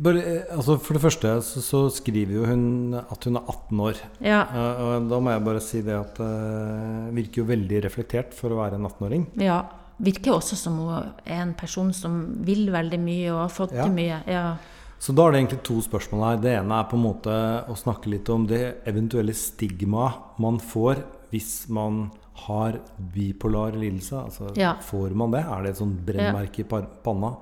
bare, 0.00 0.22
altså 0.56 0.78
for 0.82 0.96
det 0.96 1.02
første 1.04 1.34
så, 1.44 1.62
så, 1.62 1.82
skriver 1.92 2.38
jo 2.38 2.46
hun 2.48 2.96
at 2.98 3.28
hun 3.28 3.38
er 3.38 3.50
18 3.52 3.82
år. 3.86 4.04
Ja. 4.24 4.42
Og 4.82 5.08
da 5.12 5.20
må 5.22 5.34
jeg 5.34 5.44
bare 5.46 5.64
si 5.64 5.82
det 5.86 5.96
at 5.96 6.20
uh, 6.20 7.08
virker 7.16 7.42
jo 7.42 7.50
veldig 7.52 7.82
reflektert 7.86 8.36
for 8.36 8.52
å 8.52 8.60
være 8.64 8.80
en 8.80 8.88
18-åring. 8.88 9.28
Ja. 9.44 9.60
Virker 9.98 10.34
også 10.36 10.56
som 10.58 10.76
hun 10.80 11.12
er 11.24 11.40
en 11.40 11.54
person 11.56 11.92
som 11.96 12.18
vil 12.44 12.68
veldig 12.74 12.98
mye 13.00 13.30
og 13.32 13.40
har 13.46 13.52
fått 13.54 13.74
til 13.76 13.92
mye. 13.94 14.20
Ja. 14.28 14.56
Så 14.98 15.12
da 15.16 15.26
er 15.26 15.32
det 15.34 15.40
egentlig 15.42 15.62
to 15.66 15.80
spørsmål 15.84 16.24
her. 16.24 16.38
Det 16.42 16.52
ene 16.56 16.78
er 16.80 16.88
på 16.90 16.96
en 16.96 17.04
måte 17.04 17.32
å 17.68 17.76
snakke 17.76 18.10
litt 18.12 18.28
om 18.32 18.46
det 18.48 18.62
eventuelle 18.88 19.34
stigmaet 19.36 20.38
man 20.42 20.60
får 20.60 21.02
hvis 21.32 21.66
man 21.72 22.06
har 22.46 22.78
bipolar 23.14 23.76
lidelse. 23.76 24.16
Altså, 24.16 24.52
Ja. 24.56 24.74
Får 24.80 25.14
man 25.16 25.30
det? 25.32 25.44
Er 25.44 25.62
det 25.62 25.70
et 25.70 25.78
sånt 25.80 26.00
brennmerke 26.04 26.60
i 26.60 26.68
panna? 27.04 27.36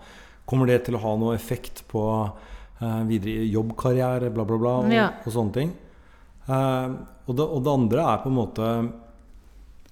Kommer 0.47 0.67
det 0.67 0.85
til 0.85 0.95
å 0.95 1.03
ha 1.03 1.17
noe 1.17 1.35
effekt 1.35 1.83
på 1.89 2.03
uh, 2.83 3.03
videre 3.09 3.47
jobbkarriere, 3.51 4.31
bla, 4.31 4.45
bla, 4.45 4.59
bla, 4.59 4.75
og, 4.85 4.93
Ja. 4.93 5.09
og 5.25 5.33
sånne 5.33 5.53
ting? 5.53 5.73
Uh, 6.49 6.95
og, 7.27 7.37
det, 7.37 7.45
og 7.45 7.63
det 7.65 7.73
andre 7.73 8.03
er 8.13 8.19
på 8.23 8.29
en 8.29 8.39
måte 8.39 8.69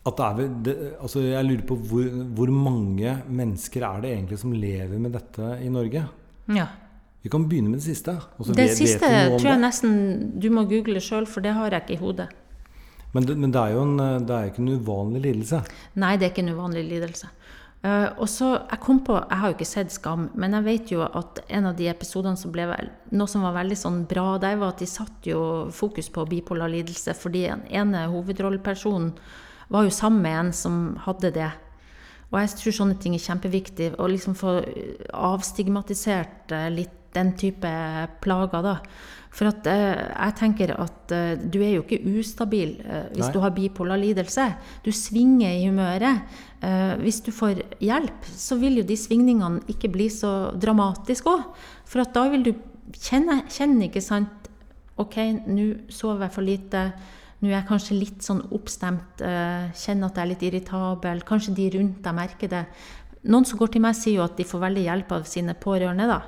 vel 0.05 0.62
det, 0.67 0.77
altså 1.01 1.21
Jeg 1.21 1.45
lurer 1.47 1.67
på 1.67 1.77
hvor, 1.77 2.07
hvor 2.35 2.51
mange 2.51 3.23
mennesker 3.29 3.83
er 3.87 4.01
det 4.03 4.11
egentlig 4.17 4.38
som 4.38 4.53
lever 4.53 4.99
med 4.99 5.12
dette 5.12 5.59
i 5.62 5.69
Norge? 5.69 6.07
ja. 6.49 6.67
Vi 7.23 7.31
kan 7.31 7.45
begynne 7.47 7.71
med 7.71 7.79
det 7.79 7.85
siste. 7.87 8.17
Det 8.38 8.57
vet- 8.57 8.77
siste 8.77 9.07
vet 9.07 9.38
tror 9.38 9.53
jeg 9.53 9.61
nesten 9.62 10.41
du 10.43 10.49
må 10.51 10.65
google 10.67 10.99
sjøl, 10.99 11.25
for 11.25 11.41
det 11.41 11.53
har 11.55 11.71
jeg 11.71 11.85
ikke 11.85 11.95
i 11.95 12.01
hodet. 12.01 12.27
Men, 13.15 13.29
men 13.38 13.53
det 13.53 13.61
er 13.61 13.77
jo 13.77 13.83
en, 13.85 14.27
det 14.27 14.35
er 14.35 14.49
ikke 14.49 14.59
en 14.65 14.73
uvanlig 14.81 15.23
lidelse. 15.23 15.61
Nei, 15.95 16.17
det 16.17 16.27
er 16.27 16.33
ikke 16.33 16.43
en 16.43 16.57
uvanlig 16.57 16.83
lidelse. 16.88 17.29
Uh, 17.83 18.09
og 18.23 18.29
så, 18.31 18.49
Jeg 18.71 18.79
kom 18.81 19.01
på, 19.03 19.15
jeg 19.19 19.38
har 19.38 19.51
jo 19.51 19.55
ikke 19.57 19.67
sett 19.67 19.91
Skam, 19.91 20.29
men 20.38 20.53
jeg 20.55 20.65
vet 20.65 20.91
jo 20.95 21.03
at 21.03 21.41
en 21.49 21.67
av 21.67 21.77
de 21.79 21.88
episodene 21.91 22.38
som 22.38 22.53
ble 22.55 22.67
noe 23.11 23.31
som 23.31 23.43
var 23.43 23.57
veldig 23.57 23.79
sånn 23.79 24.05
bra 24.07 24.38
der, 24.38 24.59
var 24.61 24.75
at 24.75 24.83
de 24.85 24.87
satte 24.87 25.31
jo 25.33 25.43
fokus 25.75 26.09
på 26.15 26.27
bipolar 26.31 26.71
lidelse, 26.71 27.15
fordi 27.19 27.49
den 27.49 27.65
ene 27.71 28.05
hovedrollepersonen 28.12 29.11
var 29.68 29.87
jo 29.87 29.94
sammen 29.94 30.22
med 30.25 30.38
en 30.38 30.53
som 30.57 30.81
hadde 31.07 31.33
det. 31.35 31.51
Og 32.33 32.40
jeg 32.40 32.57
tror 32.57 32.77
sånne 32.79 32.98
ting 33.01 33.14
er 33.16 33.22
kjempeviktig. 33.22 33.92
Å 34.01 34.09
liksom 34.09 34.37
få 34.38 34.59
avstigmatisert 35.12 36.55
eh, 36.57 36.70
litt 36.72 36.98
den 37.12 37.35
type 37.37 37.68
plager, 38.25 38.62
da. 38.64 38.79
For 39.33 39.48
at 39.48 39.66
eh, 39.68 40.01
jeg 40.01 40.37
tenker 40.40 40.72
at 40.81 41.12
eh, 41.12 41.35
du 41.40 41.59
er 41.61 41.75
jo 41.77 41.85
ikke 41.85 42.01
ustabil 42.20 42.75
eh, 42.81 43.07
hvis 43.12 43.27
Nei. 43.29 43.33
du 43.35 43.38
har 43.44 43.55
bipolar 43.57 44.01
lidelse. 44.01 44.48
Du 44.85 44.90
svinger 44.96 45.53
i 45.53 45.66
humøret. 45.66 46.25
Eh, 46.64 46.94
hvis 47.05 47.20
du 47.25 47.33
får 47.37 47.62
hjelp, 47.85 48.29
så 48.29 48.57
vil 48.61 48.81
jo 48.81 48.87
de 48.88 48.96
svingningene 48.96 49.64
ikke 49.72 49.92
bli 49.92 50.09
så 50.12 50.53
dramatiske 50.57 51.33
òg. 51.33 51.48
For 51.88 52.05
at 52.05 52.12
da 52.16 52.27
vil 52.33 52.48
du 52.48 52.53
kjenne, 52.96 53.42
kjenne 53.53 53.90
ikke 53.90 54.05
sant 54.05 54.38
Ok, 55.01 55.14
nå 55.48 55.88
sover 55.90 56.27
jeg 56.27 56.33
for 56.35 56.44
lite. 56.44 56.81
Nå 57.42 57.50
er 57.50 57.57
jeg 57.57 57.68
kanskje 57.68 57.98
litt 57.98 58.22
sånn 58.22 58.44
oppstemt. 58.55 59.20
eh, 59.20 59.70
kjenner 59.74 60.07
at 60.07 60.16
jeg 60.16 60.22
er 60.22 60.31
litt 60.31 60.42
irritabel. 60.46 61.22
Kanskje 61.26 61.55
de 61.57 61.70
rundt 61.76 62.02
deg 62.02 62.14
merker 62.14 62.48
det. 62.48 62.66
Noen 63.24 63.44
som 63.44 63.59
går 63.59 63.72
til 63.72 63.83
meg, 63.83 63.94
sier 63.94 64.20
jo 64.20 64.24
at 64.24 64.37
de 64.37 64.44
får 64.46 64.62
veldig 64.62 64.83
hjelp 64.83 65.12
av 65.12 65.26
sine 65.26 65.55
pårørende. 65.55 66.07
da. 66.07 66.20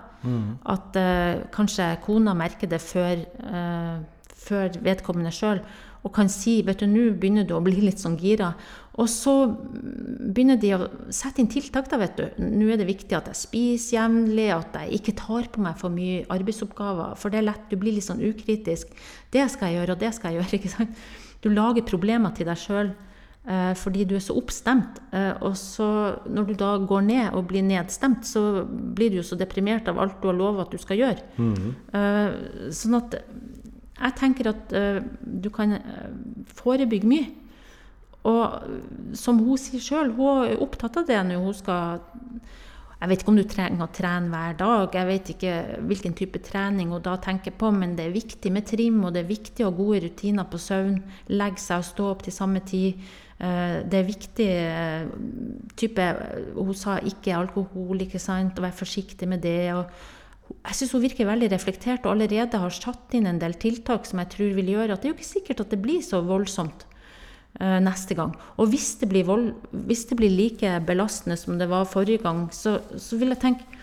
At 0.72 0.96
uh, 0.96 1.44
kanskje 1.52 1.88
kona 2.04 2.34
merker 2.34 2.70
det 2.70 2.80
før, 2.80 3.24
uh, 3.44 3.98
før 4.46 4.78
vedkommende 4.82 5.32
sjøl, 5.34 5.60
og 6.04 6.12
kan 6.12 6.28
si 6.28 6.62
vet 6.62 6.80
du, 6.80 6.86
nå 6.86 7.12
begynner 7.16 7.46
du 7.48 7.54
å 7.56 7.62
bli 7.64 7.80
litt 7.80 8.02
sånn 8.02 8.16
gira. 8.20 8.52
Og 9.02 9.08
så 9.10 9.32
begynner 10.34 10.58
de 10.60 10.70
å 10.76 10.84
sette 11.10 11.42
inn 11.42 11.48
tiltak. 11.50 11.88
da, 11.90 11.98
vet 11.98 12.16
du. 12.18 12.26
Nå 12.44 12.68
er 12.70 12.78
det 12.78 12.86
viktig 12.86 13.16
at 13.16 13.26
jeg 13.32 13.40
spiser 13.40 13.96
jevnlig, 13.98 14.50
at 14.54 14.76
jeg 14.78 15.00
ikke 15.00 15.16
tar 15.18 15.48
på 15.50 15.64
meg 15.64 15.80
for 15.80 15.90
mye 15.90 16.22
arbeidsoppgaver. 16.30 17.16
For 17.18 17.34
det 17.34 17.40
er 17.40 17.48
lett, 17.48 17.64
du 17.70 17.76
blir 17.80 17.96
litt 17.96 18.06
sånn 18.06 18.22
ukritisk. 18.22 18.94
Det 19.34 19.48
skal 19.50 19.72
jeg 19.72 19.80
gjøre, 19.80 19.96
og 19.96 20.04
det 20.04 20.12
skal 20.14 20.30
jeg 20.30 20.38
gjøre. 20.42 20.60
ikke 20.60 20.74
sant? 20.76 21.02
Du 21.42 21.50
lager 21.50 21.82
problemer 21.90 22.36
til 22.38 22.46
deg 22.46 22.60
sjøl. 22.62 22.94
Eh, 23.44 23.74
fordi 23.76 24.06
du 24.08 24.14
er 24.16 24.22
så 24.24 24.38
oppstemt. 24.40 25.02
Eh, 25.12 25.34
og 25.44 25.52
så 25.60 25.88
når 26.30 26.46
du 26.48 26.54
da 26.62 26.70
går 26.80 27.02
ned 27.10 27.34
og 27.36 27.48
blir 27.50 27.66
nedstemt, 27.66 28.22
så 28.24 28.62
blir 28.64 29.10
du 29.12 29.18
jo 29.18 29.26
så 29.26 29.36
deprimert 29.36 29.90
av 29.90 29.98
alt 30.00 30.22
du 30.22 30.30
har 30.30 30.38
lova 30.38 30.64
at 30.64 30.72
du 30.72 30.78
skal 30.80 31.02
gjøre. 31.02 31.26
Eh, 31.98 32.70
sånn 32.72 32.96
at 33.02 33.18
jeg 33.98 34.16
tenker 34.22 34.48
at 34.54 34.72
eh, 34.72 35.02
du 35.20 35.50
kan 35.52 35.76
eh, 35.76 36.08
forebygge 36.56 37.10
mye. 37.10 37.26
Og 38.24 39.16
som 39.18 39.40
hun 39.44 39.60
sier 39.60 39.82
sjøl, 39.84 40.14
hun 40.16 40.46
er 40.46 40.62
opptatt 40.64 40.96
av 41.00 41.08
det 41.08 41.20
når 41.28 41.42
hun 41.44 41.56
skal 41.56 42.00
Jeg 43.00 43.10
vet 43.10 43.20
ikke 43.20 43.32
om 43.34 43.36
du 43.36 43.44
trenger 43.44 43.84
å 43.84 43.92
trene 43.92 44.30
hver 44.32 44.54
dag, 44.56 44.94
jeg 44.96 45.08
vet 45.10 45.30
ikke 45.34 45.56
hvilken 45.90 46.14
type 46.16 46.40
trening 46.46 46.94
hun 46.94 47.02
da 47.04 47.18
tenker 47.20 47.52
på, 47.52 47.68
men 47.74 47.98
det 47.98 48.06
er 48.06 48.14
viktig 48.14 48.52
med 48.54 48.64
trim, 48.70 49.02
og 49.04 49.12
det 49.12 49.24
er 49.24 49.28
viktig 49.28 49.66
å 49.66 49.68
ha 49.68 49.76
gode 49.76 50.00
rutiner 50.06 50.46
på 50.48 50.60
søvn. 50.62 51.02
Legge 51.34 51.60
seg 51.60 51.82
og 51.82 51.88
stå 51.90 52.06
opp 52.14 52.24
til 52.24 52.32
samme 52.32 52.62
tid. 52.64 53.02
Eh, 53.36 53.82
Det 53.84 53.98
er 53.98 54.08
viktig 54.08 54.48
eh, 54.48 55.04
type 55.76 56.06
Hun 56.54 56.74
sa 56.78 56.96
ikke 57.02 57.36
alkohol, 57.36 58.00
ikke 58.06 58.22
sant, 58.22 58.56
og 58.56 58.64
være 58.64 58.80
forsiktig 58.80 59.28
med 59.28 59.42
det. 59.42 59.74
og 59.74 59.84
jeg 60.64 60.76
syns 60.76 60.92
hun 60.92 61.02
virker 61.02 61.28
veldig 61.28 61.52
reflektert 61.52 62.06
og 62.06 62.12
allerede 62.12 62.58
har 62.60 62.70
satt 62.70 63.14
inn 63.16 63.26
en 63.26 63.40
del 63.40 63.54
tiltak 63.60 64.06
som 64.06 64.20
jeg 64.20 64.32
tror 64.32 64.56
vil 64.56 64.74
gjøre 64.76 64.92
at 64.92 65.02
det 65.02 65.08
er 65.08 65.12
jo 65.12 65.18
ikke 65.18 65.34
sikkert 65.34 65.60
at 65.64 65.70
det 65.72 65.80
blir 65.82 66.02
så 66.04 66.20
voldsomt 66.24 66.84
neste 67.54 68.16
gang. 68.18 68.32
Og 68.58 68.66
hvis 68.72 68.96
det, 68.98 69.06
blir 69.08 69.26
vold, 69.28 69.52
hvis 69.86 70.00
det 70.10 70.16
blir 70.18 70.32
like 70.32 70.72
belastende 70.88 71.36
som 71.38 71.54
det 71.60 71.68
var 71.70 71.86
forrige 71.86 72.24
gang, 72.24 72.48
så, 72.50 72.80
så 72.98 73.14
vil 73.20 73.30
jeg 73.30 73.42
tenke 73.44 73.74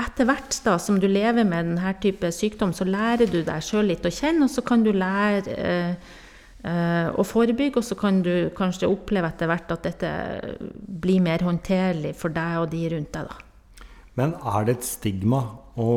etter 0.00 0.28
hvert 0.28 0.56
da, 0.64 0.78
som 0.80 0.98
du 1.00 1.06
lever 1.10 1.44
med 1.44 1.70
denne 1.72 1.92
type 2.00 2.30
sykdom, 2.32 2.72
så 2.76 2.86
lærer 2.88 3.30
du 3.30 3.40
deg 3.44 3.64
sjøl 3.64 3.90
litt 3.90 4.06
å 4.06 4.12
kjenne, 4.14 4.46
og 4.46 4.52
så 4.52 4.64
kan 4.66 4.84
du 4.84 4.92
lære 4.94 5.56
eh, 5.56 6.10
eh, 6.64 7.08
å 7.10 7.26
forebygge, 7.26 7.80
og 7.80 7.86
så 7.86 7.98
kan 8.00 8.22
du 8.24 8.50
kanskje 8.56 8.90
oppleve 8.90 9.30
etter 9.32 9.50
hvert 9.50 9.72
at 9.76 9.88
dette 9.90 10.10
blir 11.04 11.22
mer 11.24 11.44
håndterlig 11.46 12.14
for 12.18 12.32
deg 12.34 12.62
og 12.62 12.68
de 12.72 12.84
rundt 12.94 13.12
deg. 13.16 13.30
da. 13.30 13.86
Men 14.18 14.36
er 14.40 14.68
det 14.68 14.78
et 14.78 14.88
stigma 14.88 15.44
å 15.80 15.90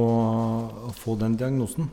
få 0.96 1.18
den 1.20 1.38
diagnosen? 1.40 1.90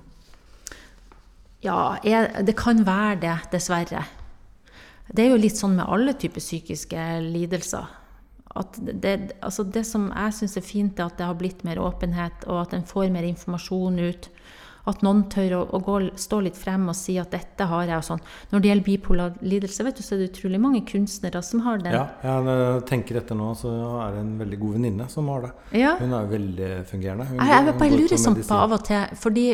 Ja, 1.64 1.98
jeg, 2.06 2.46
det 2.46 2.56
kan 2.56 2.80
være 2.86 3.18
det, 3.26 3.36
dessverre. 3.52 4.06
Det 5.10 5.24
er 5.24 5.32
jo 5.32 5.40
litt 5.40 5.58
sånn 5.58 5.74
med 5.78 5.90
alle 5.90 6.14
typer 6.14 6.42
psykiske 6.42 7.06
lidelser. 7.24 7.88
Det, 8.78 9.14
altså 9.46 9.64
det 9.66 9.82
som 9.86 10.08
jeg 10.10 10.36
syns 10.36 10.56
er 10.58 10.66
fint, 10.66 10.98
er 10.98 11.10
at 11.10 11.18
det 11.18 11.26
har 11.26 11.38
blitt 11.38 11.64
mer 11.66 11.80
åpenhet, 11.82 12.46
og 12.46 12.64
at 12.64 12.74
en 12.76 12.86
får 12.86 13.10
mer 13.14 13.26
informasjon 13.26 13.98
ut. 14.02 14.30
At 14.88 15.02
noen 15.04 15.24
tør 15.32 15.56
å, 15.58 15.62
å 15.76 15.80
gå, 15.84 15.96
stå 16.16 16.40
litt 16.46 16.56
frem 16.56 16.88
og 16.88 16.96
si 16.96 17.18
at 17.20 17.30
'dette 17.30 17.66
har 17.68 17.84
jeg', 17.86 17.98
og 17.98 18.06
sånn. 18.06 18.22
Når 18.52 18.60
det 18.60 18.70
gjelder 18.70 18.86
bipolar 18.86 19.34
lidelse, 19.42 19.84
vet 19.84 19.96
du, 19.96 20.02
så 20.02 20.14
er 20.14 20.22
det 20.22 20.30
utrolig 20.32 20.60
mange 20.60 20.80
kunstnere 20.88 21.42
som 21.44 21.60
har 21.66 21.78
den. 21.84 21.92
Ja, 21.92 22.06
jeg 22.24 22.84
tenker 22.88 23.20
etter 23.20 23.36
nå, 23.38 23.52
så 23.58 23.72
er 24.06 24.16
det 24.16 24.24
en 24.24 24.38
veldig 24.40 24.60
god 24.60 24.78
venninne 24.78 25.08
som 25.12 25.28
har 25.28 25.46
det. 25.46 25.52
Ja. 25.82 25.96
Hun 26.00 26.12
er 26.12 26.24
jo 26.24 26.32
veldig 26.32 26.70
fungerende. 26.88 27.28
Hun 27.28 27.38
Jeg, 27.40 27.66
jeg 27.66 27.78
bare 27.82 28.00
lurer 28.00 28.22
sånn 28.24 28.40
på 28.40 28.60
av 28.60 28.72
og 28.78 28.84
til, 28.88 29.16
fordi 29.20 29.46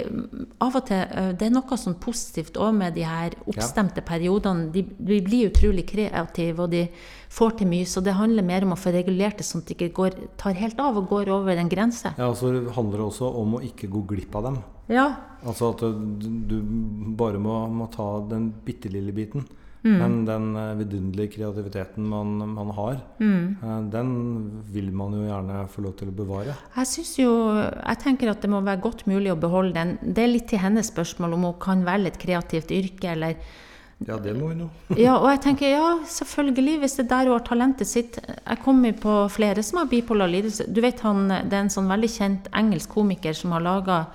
av 0.63 0.79
og 0.79 0.87
til 0.87 1.35
det 1.37 1.49
er 1.49 1.55
noe 1.55 1.81
sånn 1.81 1.99
positivt 2.01 2.57
òg 2.61 2.73
med 2.77 2.95
de 2.97 3.05
her 3.07 3.37
oppstemte 3.47 4.05
periodene. 4.07 4.71
De, 4.75 4.83
de 4.83 5.21
blir 5.25 5.51
utrolig 5.51 5.87
kreative, 5.89 6.63
og 6.63 6.71
de 6.71 6.87
får 7.33 7.59
til 7.59 7.71
mye. 7.71 7.89
Så 7.89 8.03
det 8.05 8.17
handler 8.17 8.47
mer 8.47 8.67
om 8.67 8.75
å 8.77 8.81
få 8.81 8.93
regulert 8.95 9.41
det, 9.41 9.47
sånn 9.49 9.65
at 9.65 9.71
det 9.71 9.77
ikke 9.77 9.93
går, 10.01 10.17
tar 10.41 10.57
helt 10.59 10.81
av 10.83 10.99
og 11.01 11.11
går 11.11 11.33
over 11.35 11.59
en 11.59 11.71
grense. 11.73 12.15
Ja, 12.17 12.31
og 12.31 12.39
så 12.41 12.53
handler 12.77 13.03
det 13.03 13.07
også 13.11 13.31
om 13.43 13.59
å 13.59 13.63
ikke 13.67 13.91
gå 13.93 14.07
glipp 14.15 14.37
av 14.39 14.51
dem. 14.51 14.59
Ja, 14.89 15.09
Altså 15.47 15.69
at 15.75 15.83
du, 15.83 16.27
du 16.49 16.57
bare 17.15 17.39
må, 17.39 17.69
må 17.71 17.87
ta 17.93 18.07
den 18.31 18.49
bitte 18.67 18.89
lille 18.91 19.13
biten. 19.15 19.45
Mm. 19.87 19.99
Men 20.01 20.15
den 20.27 20.47
eh, 20.59 20.73
vidunderlige 20.81 21.37
kreativiteten 21.37 22.03
man, 22.11 22.33
man 22.57 22.71
har, 22.75 22.97
Mm. 23.21 23.57
eh, 23.63 23.83
den 23.93 24.09
vil 24.73 24.89
man 24.91 25.13
jo 25.15 25.21
gjerne 25.29 25.61
få 25.71 25.85
lov 25.85 25.95
til 26.01 26.09
å 26.11 26.15
bevare. 26.17 26.57
Jeg 26.75 26.87
synes 26.91 27.13
jo, 27.21 27.31
jeg 27.61 27.99
tenker 28.03 28.33
at 28.33 28.41
det 28.43 28.51
må 28.51 28.59
være 28.67 28.81
godt 28.83 29.05
mulig 29.07 29.31
å 29.31 29.39
beholde 29.39 29.75
den. 29.77 29.95
Det 30.03 30.25
er 30.25 30.33
litt 30.33 30.49
til 30.51 30.59
hennes 30.65 30.91
spørsmål 30.91 31.35
om 31.37 31.47
hun 31.51 31.55
kan 31.63 31.85
velge 31.87 32.11
et 32.15 32.19
kreativt 32.19 32.73
yrke, 32.75 33.13
eller 33.15 33.37
Ja, 34.07 34.19
det 34.19 34.35
må 34.37 34.49
hun 34.51 34.65
jo. 34.67 34.71
Ja, 34.99 35.15
og 35.21 35.29
jeg 35.31 35.41
tenker 35.47 35.71
ja, 35.71 35.99
selvfølgelig, 36.05 36.81
hvis 36.83 36.97
det 36.99 37.05
er 37.07 37.13
der 37.15 37.31
hun 37.31 37.39
har 37.39 37.47
talentet 37.47 37.87
sitt. 37.87 38.19
Jeg 38.27 38.59
kommer 38.65 38.93
på 38.99 39.15
flere 39.31 39.63
som 39.63 39.79
har 39.85 39.87
bipolar 39.93 40.27
lidelse. 40.29 40.67
Du 40.73 40.81
vet 40.83 40.99
han, 41.07 41.29
Det 41.29 41.53
er 41.55 41.63
en 41.69 41.71
sånn 41.73 41.89
veldig 41.89 42.11
kjent 42.11 42.51
engelsk 42.53 42.91
komiker 42.99 43.33
som 43.39 43.53
har 43.55 43.63
laga 43.63 44.07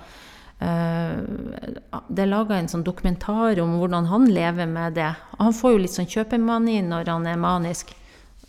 Det 0.62 2.22
er 2.22 2.28
laga 2.30 2.58
en 2.58 2.70
sånn 2.70 2.84
dokumentar 2.86 3.58
om 3.62 3.74
hvordan 3.80 4.06
han 4.10 4.28
lever 4.30 4.68
med 4.70 4.94
det. 4.98 5.10
Han 5.40 5.56
får 5.56 5.74
jo 5.74 5.82
litt 5.82 5.94
sånn 5.96 6.10
kjøpemani 6.10 6.78
når 6.86 7.10
han 7.10 7.26
er 7.26 7.40
manisk. 7.40 7.94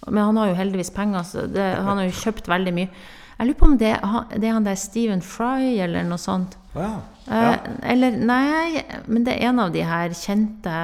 Men 0.07 0.27
han 0.29 0.37
har 0.37 0.51
jo 0.51 0.59
heldigvis 0.59 0.91
penger, 0.93 1.23
så 1.27 1.45
det, 1.47 1.67
han 1.79 1.99
har 1.99 2.07
jo 2.09 2.21
kjøpt 2.21 2.49
veldig 2.51 2.73
mye. 2.75 2.89
Jeg 3.37 3.49
lurer 3.49 3.59
på 3.59 3.67
om 3.69 3.77
det, 3.79 3.93
det 4.37 4.47
er 4.47 4.55
han 4.55 4.67
der 4.67 4.77
Stephen 4.79 5.23
Fry 5.25 5.77
eller 5.81 6.05
noe 6.05 6.21
sånt. 6.21 6.57
Ja. 6.75 6.91
Eh, 7.27 7.45
ja. 7.47 7.53
Eller 7.93 8.17
nei, 8.19 8.83
men 9.07 9.25
det 9.25 9.37
er 9.37 9.49
en 9.49 9.63
av 9.63 9.73
de 9.73 9.83
her 9.87 10.13
kjente 10.17 10.75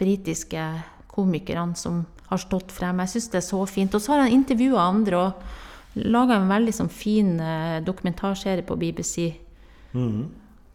britiske 0.00 0.66
komikerne 1.14 1.78
som 1.78 2.02
har 2.28 2.42
stått 2.42 2.74
frem. 2.74 3.00
Jeg 3.04 3.14
syns 3.14 3.30
det 3.32 3.40
er 3.40 3.46
så 3.46 3.62
fint. 3.70 3.94
Og 3.94 4.02
så 4.02 4.14
har 4.14 4.24
han 4.24 4.34
intervjua 4.34 4.88
andre 4.90 5.20
og 5.22 6.00
laga 6.02 6.40
en 6.40 6.50
veldig 6.50 6.74
sånn 6.74 6.92
fin 6.92 7.36
eh, 7.40 7.82
dokumentarserie 7.86 8.66
på 8.66 8.78
BBC. 8.80 9.28
Mhm. 9.94 10.24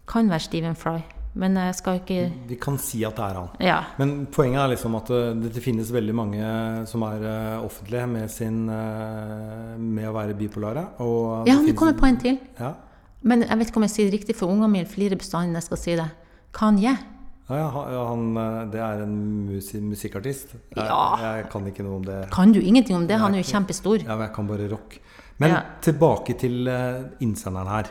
Kan 0.10 0.30
være 0.30 0.40
Stephen 0.40 0.76
Fry. 0.76 0.98
Men 1.40 1.56
jeg 1.56 1.76
skal 1.78 2.00
ikke 2.00 2.32
Vi 2.50 2.56
kan 2.60 2.78
si 2.82 3.04
at 3.06 3.16
det 3.16 3.24
er 3.24 3.36
han. 3.38 3.50
Ja. 3.62 3.76
Men 4.00 4.26
poenget 4.34 4.64
er 4.64 4.72
liksom 4.74 4.96
at 4.98 5.10
eh, 5.14 5.28
det, 5.38 5.52
det 5.56 5.62
finnes 5.64 5.92
veldig 5.94 6.16
mange 6.18 6.48
som 6.90 7.04
er 7.06 7.22
eh, 7.30 7.66
offentlige 7.66 8.08
med, 8.10 8.32
sin, 8.34 8.64
eh, 8.74 9.76
med 9.78 10.10
å 10.10 10.16
være 10.16 10.34
bipolare. 10.40 10.88
Ja, 11.00 11.44
det 11.46 11.70
nå 11.70 11.76
kommer 11.78 11.94
jeg 11.94 12.00
på 12.02 12.10
en 12.10 12.18
til. 12.26 12.40
Ja. 12.60 12.74
Men 13.22 13.46
jeg 13.46 13.60
vet 13.62 13.70
ikke 13.72 13.82
om 13.82 13.86
jeg 13.86 13.94
sier 13.94 14.10
det 14.10 14.18
riktig, 14.18 14.36
for 14.40 14.50
ungene 14.52 14.72
mine 14.74 14.90
flirer 14.90 15.20
bestandig 15.20 15.54
når 15.54 15.62
jeg 15.62 15.68
skal 15.70 15.82
si 15.84 15.96
det. 16.02 16.10
Kanye. 16.56 16.96
Ja, 17.50 17.70
han- 17.70 18.36
det 18.72 18.80
er 18.82 19.02
en 19.04 19.16
musi 19.48 19.80
musikkartist. 19.82 20.54
Jeg, 20.76 20.86
Ja. 20.86 21.16
jeg 21.22 21.50
kan 21.50 21.66
ikke 21.68 21.84
noe 21.84 21.96
om 21.98 22.04
det. 22.06 22.30
Kan 22.32 22.52
du 22.54 22.60
ingenting 22.60 22.96
om 22.98 23.08
det? 23.08 23.18
Han 23.20 23.34
er 23.34 23.42
jo 23.44 23.50
kjempestor. 23.54 24.02
Ja, 24.04 24.16
men 24.16 24.28
jeg 24.28 24.34
kan 24.36 24.48
bare 24.48 24.70
rock. 24.72 25.00
Men 25.40 25.56
tilbake 25.82 26.38
til 26.38 26.68
innsenderen 27.22 27.68
her. 27.68 27.86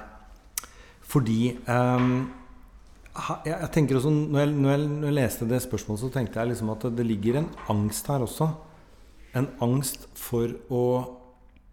Fordi 1.08 1.56
um, 1.66 2.28
jeg, 3.46 3.68
tenker 3.74 3.98
også, 3.98 4.10
når 4.12 4.42
jeg, 4.42 4.54
når, 4.54 4.70
jeg, 4.70 4.88
når 4.88 5.06
jeg 5.08 5.16
leste 5.18 5.48
det 5.48 5.62
spørsmålet, 5.64 6.02
så 6.04 6.10
tenkte 6.12 6.40
jeg 6.40 6.52
liksom 6.52 6.72
at 6.74 6.88
det 6.98 7.06
ligger 7.06 7.40
en 7.40 7.48
angst 7.72 8.10
her 8.12 8.24
også. 8.26 8.50
En 9.38 9.48
angst 9.64 10.08
for 10.18 10.52
å 10.68 10.82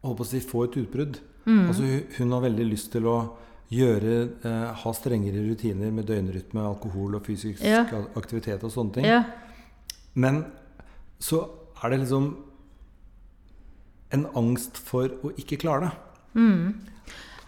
å 0.05 0.27
si, 0.27 0.41
få 0.43 0.65
et 0.67 0.77
utbrudd. 0.83 1.19
Mm. 1.45 1.67
Altså, 1.69 1.87
hun, 2.17 2.33
har 2.33 2.43
veldig 2.45 2.67
lyst 2.69 2.91
til 2.93 3.07
å 3.09 3.17
gjøre, 3.73 4.15
eh, 4.45 4.65
ha 4.81 4.91
strengere 4.93 5.43
rutiner 5.47 5.91
med 5.91 6.05
døgnrytme, 6.05 6.61
alkohol 6.61 7.15
og 7.15 7.25
fysisk 7.25 7.63
Ja. 7.63 7.85
aktivitet 8.15 8.63
og 8.63 8.71
sånne 8.71 8.93
ting. 8.93 9.05
Ja. 9.05 9.23
Men 10.13 10.45
så 11.19 11.49
er 11.83 11.89
det 11.89 11.99
liksom 12.01 12.37
en 14.11 14.25
angst 14.35 14.77
for 14.77 15.07
å 15.07 15.33
ikke 15.37 15.57
klare 15.57 15.81
det. 15.81 15.91
Jeg 16.35 16.73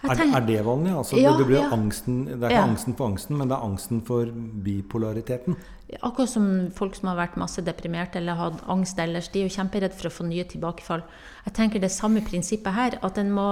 Er, 0.04 0.20
er 0.20 0.46
det 0.46 0.60
vanlig? 0.66 0.92
Altså, 0.94 1.18
Ja, 1.18 1.32
det, 1.38 1.48
blir 1.50 1.58
ja. 1.64 1.70
angsten, 1.74 2.26
det 2.26 2.36
er 2.44 2.50
ikke 2.50 2.54
Ja. 2.54 2.68
angsten 2.68 2.94
for 2.96 3.08
angsten, 3.10 3.38
men 3.38 3.48
det 3.50 3.56
er 3.58 3.64
angsten 3.66 4.02
for 4.06 4.26
bipolariteten. 4.28 5.56
Akkurat 6.04 6.30
som 6.30 6.48
folk 6.76 6.96
som 6.96 7.08
har 7.10 7.16
vært 7.18 7.38
masse 7.40 7.62
deprimerte 7.64 8.20
eller 8.20 8.36
hatt 8.36 8.62
angst 8.70 9.00
ellers, 9.00 9.30
de 9.32 9.40
er 9.42 9.48
jo 9.48 9.56
kjemperedde 9.56 9.96
for 9.96 10.10
å 10.10 10.14
få 10.14 10.28
nye 10.28 10.44
tilbakefall. 10.44 11.02
Jeg 11.48 11.54
tenker 11.54 11.80
det 11.82 11.92
samme 11.92 12.22
prinsippet 12.22 12.74
her, 12.76 13.00
at 13.02 13.18
en 13.18 13.32
må 13.32 13.48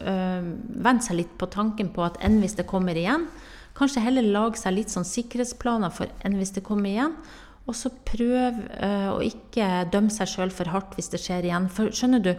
øh, 0.00 0.48
venne 0.86 1.02
seg 1.02 1.16
litt 1.18 1.36
på 1.38 1.50
tanken 1.50 1.90
på 1.92 2.04
at 2.06 2.16
enn 2.24 2.40
hvis 2.40 2.56
det 2.56 2.66
kommer 2.70 2.94
igjen, 2.96 3.26
kanskje 3.74 4.02
heller 4.04 4.22
lage 4.22 4.56
seg 4.60 4.74
litt 4.76 4.90
sånn 4.92 5.04
sikkerhetsplaner 5.06 5.90
for 5.94 6.06
enn 6.24 6.38
hvis 6.38 6.54
det 6.56 6.62
kommer 6.66 6.90
igjen, 6.90 7.16
og 7.66 7.74
så 7.76 7.90
prøv 8.06 8.54
øh, 8.80 9.10
å 9.14 9.18
ikke 9.22 9.66
dømme 9.92 10.10
seg 10.14 10.30
sjøl 10.30 10.50
for 10.54 10.70
hardt 10.72 10.94
hvis 10.96 11.10
det 11.12 11.20
skjer 11.22 11.44
igjen. 11.50 11.68
For 11.70 11.90
skjønner 11.90 12.22
du, 12.24 12.32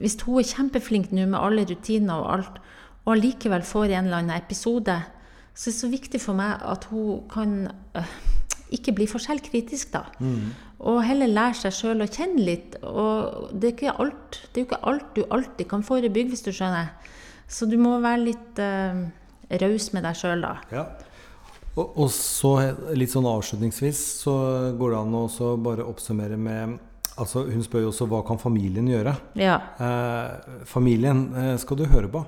hvis 0.00 0.16
hun 0.24 0.40
er 0.40 0.48
kjempeflink 0.50 1.12
nå 1.12 1.28
med 1.28 1.38
alle 1.38 1.64
rutiner 1.68 2.16
og 2.16 2.32
alt, 2.32 2.58
og 3.06 3.12
allikevel 3.14 3.62
får 3.62 3.92
en 3.92 4.08
eller 4.08 4.24
annen 4.24 4.36
episode, 4.36 4.96
så 5.56 5.70
er 5.70 5.72
det 5.72 5.80
så 5.80 5.90
viktig 5.90 6.20
for 6.20 6.36
meg 6.36 6.60
at 6.66 6.84
hun 6.90 7.22
kan 7.32 7.52
øh, 7.96 8.14
ikke 8.76 8.92
bli 8.98 9.06
for 9.08 9.22
selvkritisk, 9.22 9.94
da. 9.94 10.02
Og 10.90 10.98
heller 11.06 11.30
lære 11.30 11.56
seg 11.62 11.72
sjøl 11.72 12.04
å 12.04 12.10
kjenne 12.10 12.42
litt. 12.44 12.74
Og 12.82 13.52
det 13.54 13.70
er, 13.70 13.74
ikke 13.76 13.94
alt, 14.02 14.40
det 14.50 14.60
er 14.60 14.64
jo 14.64 14.68
ikke 14.68 14.82
alt 14.90 15.06
du 15.16 15.22
alltid 15.24 15.70
kan 15.70 15.86
forebygge, 15.86 16.34
hvis 16.34 16.44
du 16.44 16.50
skjønner. 16.52 16.90
Så 17.48 17.70
du 17.70 17.78
må 17.78 17.94
være 18.02 18.24
litt 18.26 18.60
øh, 18.60 19.06
raus 19.62 19.92
med 19.94 20.04
deg 20.04 20.18
sjøl, 20.18 20.42
da. 20.42 20.56
Ja. 20.74 20.84
Og, 21.76 21.92
og 22.02 22.10
så 22.12 22.52
litt 22.96 23.12
sånn 23.12 23.28
avslutningsvis 23.28 24.02
så 24.24 24.34
går 24.76 24.94
det 24.94 25.00
an 25.00 25.16
å 25.16 25.24
også 25.28 25.54
bare 25.62 25.86
oppsummere 25.86 26.38
med 26.40 26.78
Altså 27.16 27.46
Hun 27.48 27.62
spør 27.64 27.86
jo 27.86 27.90
også 27.94 28.04
hva 28.10 28.18
kan 28.28 28.36
familien 28.36 28.90
gjøre. 28.90 29.14
Ja. 29.40 29.54
Eh, 29.80 30.58
familien 30.68 31.22
eh, 31.32 31.54
skal 31.56 31.78
du 31.80 31.86
høre 31.88 32.10
på, 32.12 32.20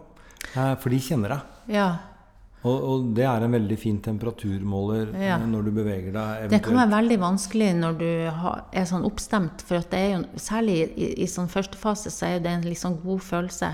for 0.54 0.88
de 0.90 0.98
kjenner 1.00 1.28
deg. 1.36 1.40
ja. 1.80 1.88
Og, 2.66 2.82
og 2.82 3.02
det 3.14 3.22
er 3.22 3.44
en 3.46 3.52
veldig 3.54 3.76
fin 3.78 4.00
temperaturmåler 4.02 5.12
Ja. 5.14 5.36
eh, 5.38 5.44
når 5.46 5.68
du 5.68 5.70
beveger 5.76 6.10
deg. 6.12 6.48
Det 6.50 6.58
kan 6.64 6.74
være 6.74 6.90
veldig 6.90 7.18
vanskelig 7.22 7.68
når 7.78 7.98
du 8.00 8.08
har, 8.34 8.64
er 8.74 8.84
sånn 8.90 9.04
oppstemt, 9.06 9.62
for 9.62 9.78
at 9.78 9.92
det 9.92 9.98
er 10.00 10.10
jo, 10.16 10.24
særlig 10.42 10.74
i, 10.98 11.12
i 11.22 11.28
sånn 11.30 11.46
første 11.48 11.78
fase 11.78 12.10
så 12.10 12.26
er 12.32 12.40
det 12.42 12.50
en 12.50 12.66
sånn 12.74 12.96
god 13.04 13.22
følelse. 13.22 13.70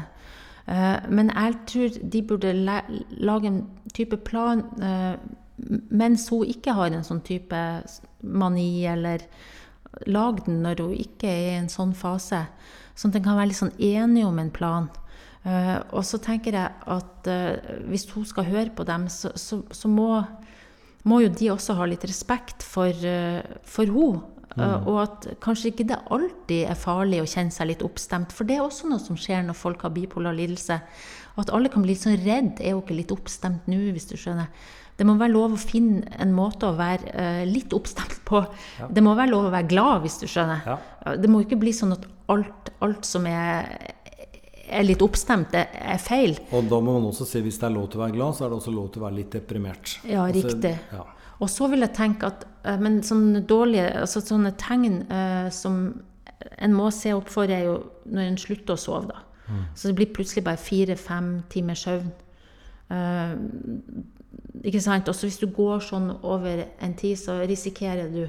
Eh, 0.68 0.98
men 1.08 1.32
jeg 1.32 1.56
tror 1.72 1.96
de 2.12 2.22
burde 2.28 2.52
la, 2.60 2.82
lage 3.24 3.48
en 3.48 3.62
type 3.96 4.16
plan 4.28 4.60
eh, 4.82 5.16
mens 5.90 6.28
hun 6.28 6.44
ikke 6.44 6.76
har 6.76 6.92
en 6.92 7.04
sånn 7.08 7.22
type 7.24 7.56
mani, 8.20 8.84
eller 8.90 9.24
lag 10.06 10.44
den 10.44 10.60
når 10.62 10.84
hun 10.84 10.92
ikke 10.98 11.30
er 11.32 11.48
i 11.54 11.58
en 11.62 11.72
sånn 11.72 11.96
fase. 11.96 12.44
Sånn 12.94 13.14
at 13.14 13.20
en 13.22 13.26
kan 13.30 13.40
være 13.40 13.48
litt 13.48 13.62
sånn 13.62 13.74
enig 13.80 14.26
om 14.28 14.38
en 14.38 14.52
plan. 14.54 14.90
Eh, 15.44 15.78
og 15.92 16.04
så 16.08 16.18
tenker 16.24 16.56
jeg 16.56 16.72
at 16.88 17.28
eh, 17.28 17.80
hvis 17.90 18.06
hun 18.14 18.24
skal 18.28 18.48
høre 18.48 18.70
på 18.72 18.86
dem, 18.88 19.08
så, 19.12 19.34
så, 19.36 19.60
så 19.68 19.90
må, 19.92 20.22
må 21.04 21.20
jo 21.20 21.32
de 21.32 21.50
også 21.52 21.76
ha 21.76 21.88
litt 21.88 22.06
respekt 22.08 22.64
for, 22.64 22.88
uh, 22.88 23.42
for 23.68 23.84
henne. 23.84 24.30
og 24.86 24.98
at 25.02 25.26
kanskje 25.42 25.72
ikke 25.72 25.86
det 25.88 25.96
alltid 26.14 26.68
er 26.70 26.78
farlig 26.78 27.18
å 27.20 27.26
kjenne 27.26 27.50
seg 27.50 27.72
litt 27.72 27.82
oppstemt. 27.82 28.32
For 28.32 28.46
det 28.46 28.56
er 28.56 28.62
også 28.62 28.86
noe 28.86 29.02
som 29.02 29.18
skjer 29.18 29.42
når 29.42 29.58
folk 29.58 29.82
har 29.82 29.92
bipolar 29.92 30.36
lidelse. 30.36 30.78
Og 31.34 31.42
at 31.42 31.52
alle 31.56 31.72
kan 31.72 31.82
bli 31.82 31.92
litt 31.92 32.04
sånn 32.04 32.20
redd. 32.22 32.62
Er 32.62 32.76
jo 32.76 32.84
ikke 32.84 32.96
litt 32.96 33.12
oppstemt 33.12 33.66
nå, 33.66 33.80
hvis 33.96 34.06
du 34.12 34.14
skjønner. 34.14 34.52
Det 34.94 35.04
må 35.08 35.16
være 35.18 35.34
lov 35.34 35.56
å 35.56 35.58
finne 35.58 36.06
en 36.22 36.32
måte 36.36 36.70
å 36.70 36.78
være 36.78 37.10
uh, 37.10 37.42
litt 37.50 37.74
oppstemt 37.74 38.20
på. 38.28 38.44
Det 38.94 39.02
må 39.02 39.16
være 39.18 39.34
lov 39.34 39.50
å 39.50 39.54
være 39.56 39.68
glad, 39.74 40.04
hvis 40.06 40.20
du 40.22 40.28
skjønner. 40.30 40.62
Ja. 40.70 41.16
Det 41.18 41.28
må 41.28 41.42
ikke 41.42 41.58
bli 41.60 41.74
sånn 41.74 41.96
at 41.98 42.06
alt, 42.32 42.70
alt 42.84 43.04
som 43.08 43.26
er, 43.28 43.66
er 44.68 44.84
litt 44.86 45.02
oppstemt, 45.02 45.50
det 45.52 45.66
er 45.80 45.98
feil. 45.98 46.36
Og 46.52 46.68
da 46.70 46.78
må 46.80 46.94
man 46.98 47.10
også 47.10 47.26
si 47.28 47.40
hvis 47.44 47.58
det 47.60 47.66
er 47.68 47.74
lov 47.76 47.88
til 47.90 48.00
å 48.00 48.04
være 48.06 48.16
glad, 48.16 48.34
så 48.36 48.44
er 48.46 48.52
det 48.52 48.58
også 48.60 48.72
lov 48.74 48.88
til 48.92 49.02
å 49.02 49.06
være 49.06 49.18
litt 49.20 49.30
deprimert. 49.36 49.98
Ja, 50.08 50.24
Altså, 50.26 50.48
riktig. 50.48 50.74
ja. 50.92 51.04
Og 51.42 51.50
så 51.50 51.66
vil 51.68 51.80
jeg 51.82 51.92
tenke 51.96 52.28
at 52.30 52.44
eh, 52.64 52.76
Men 52.78 53.00
sånne 53.02 53.40
dårlige 53.50 53.88
altså 54.00 54.20
sånne 54.22 54.52
tegn 54.56 55.00
eh, 55.10 55.48
som 55.50 55.80
en 56.58 56.72
må 56.76 56.90
se 56.94 57.12
opp 57.16 57.28
for, 57.32 57.44
er 57.50 57.64
jo 57.66 57.74
når 58.06 58.28
en 58.30 58.36
slutter 58.38 58.74
å 58.76 58.80
sove, 58.80 59.08
da. 59.08 59.22
Så 59.76 59.88
det 59.90 59.94
blir 59.98 60.12
plutselig 60.14 60.44
bare 60.44 60.56
fire-fem 60.60 61.42
timers 61.52 61.82
søvn. 61.84 62.10
Eh, 62.90 63.34
ikke 64.64 64.80
sant? 64.80 65.08
Også 65.08 65.26
hvis 65.28 65.40
du 65.42 65.46
går 65.52 65.80
sånn 65.84 66.10
over 66.22 66.64
en 66.80 66.94
tid, 66.96 67.18
så 67.20 67.38
risikerer 67.48 68.08
du 68.12 68.22